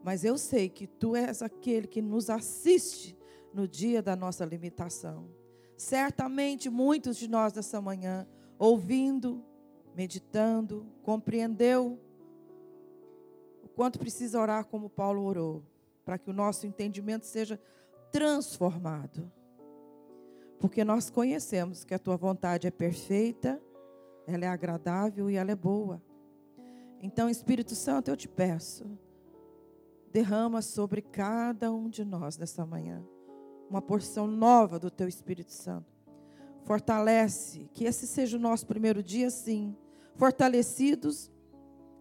[0.02, 3.16] Mas eu sei que tu és aquele que nos assiste
[3.52, 5.28] no dia da nossa limitação.
[5.76, 8.26] Certamente muitos de nós nessa manhã,
[8.58, 9.44] ouvindo,
[9.94, 11.98] meditando, compreendeu
[13.62, 15.62] o quanto precisa orar como Paulo orou,
[16.04, 17.60] para que o nosso entendimento seja
[18.12, 19.30] transformado.
[20.58, 23.60] Porque nós conhecemos que a tua vontade é perfeita,
[24.26, 26.02] ela é agradável e ela é boa.
[27.00, 28.98] Então, Espírito Santo, eu te peço,
[30.10, 33.04] derrama sobre cada um de nós nessa manhã
[33.68, 35.94] uma porção nova do teu Espírito Santo.
[36.64, 39.76] Fortalece, que esse seja o nosso primeiro dia, sim.
[40.14, 41.30] Fortalecidos,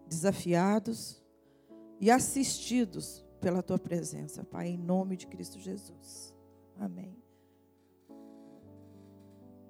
[0.08, 1.22] desafiados
[2.00, 6.34] e assistidos pela tua presença, Pai, em nome de Cristo Jesus.
[6.78, 7.25] Amém.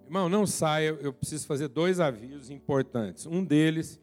[0.06, 3.26] Irmão, não saia, eu preciso fazer dois avisos importantes.
[3.26, 4.00] Um deles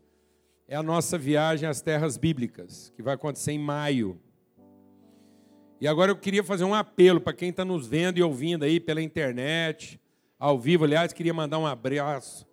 [0.68, 4.20] é a nossa viagem às terras bíblicas, que vai acontecer em maio.
[5.80, 8.82] E agora eu queria fazer um apelo para quem está nos vendo e ouvindo aí
[8.82, 9.97] pela internet,
[10.38, 10.84] ao vivo.
[10.84, 12.45] Aliás, queria mandar um abraço,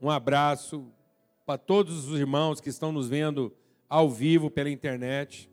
[0.00, 0.90] um abraço
[1.44, 3.54] para todos os irmãos que estão nos vendo
[3.90, 5.50] ao vivo pela internet.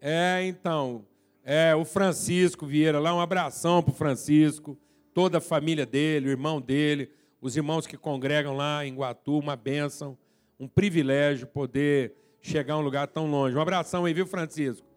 [0.00, 1.06] É, então,
[1.44, 4.76] é o Francisco Vieira lá, um abração para o Francisco,
[5.14, 9.56] toda a família dele, o irmão dele, os irmãos que congregam lá em Guatu, uma
[9.56, 10.16] bênção,
[10.58, 13.56] um privilégio poder chegar a um lugar tão longe.
[13.56, 14.90] Um abração aí, viu, Francisco?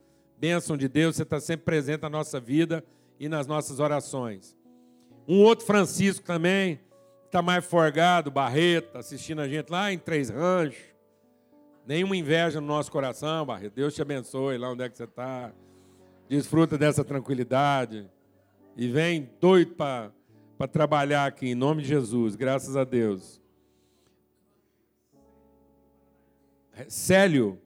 [0.44, 2.84] bênção de Deus, você está sempre presente na nossa vida
[3.18, 4.58] e nas nossas orações.
[5.26, 6.82] Um outro Francisco também,
[7.26, 10.84] está mais forgado, Barreto, assistindo a gente lá em Três Ranchos.
[11.88, 13.76] Nenhuma inveja no nosso coração, Barreto.
[13.76, 15.54] Deus te abençoe lá onde é que você está.
[16.28, 18.06] Desfruta dessa tranquilidade.
[18.76, 20.12] E vem doido para
[20.72, 23.42] trabalhar aqui, em nome de Jesus, graças a Deus.
[26.88, 27.60] Célio,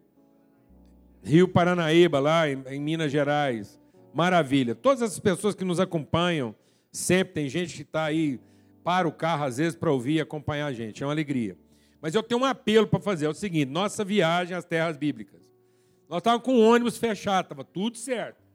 [1.24, 3.80] Rio Paranaíba, lá em, em Minas Gerais.
[4.14, 4.76] Maravilha.
[4.76, 6.56] Todas as pessoas que nos acompanham,
[6.92, 8.40] sempre tem gente que está aí,
[8.84, 11.04] para o carro às vezes para ouvir e acompanhar a gente.
[11.04, 11.58] É uma alegria.
[12.02, 13.26] Mas eu tenho um apelo para fazer.
[13.26, 15.42] É o seguinte: nossa viagem às terras bíblicas.
[16.08, 18.47] Nós estávamos com o ônibus fechado, estava tudo certo.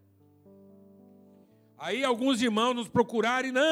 [1.85, 3.63] Aí alguns irmãos nos procuraram e não,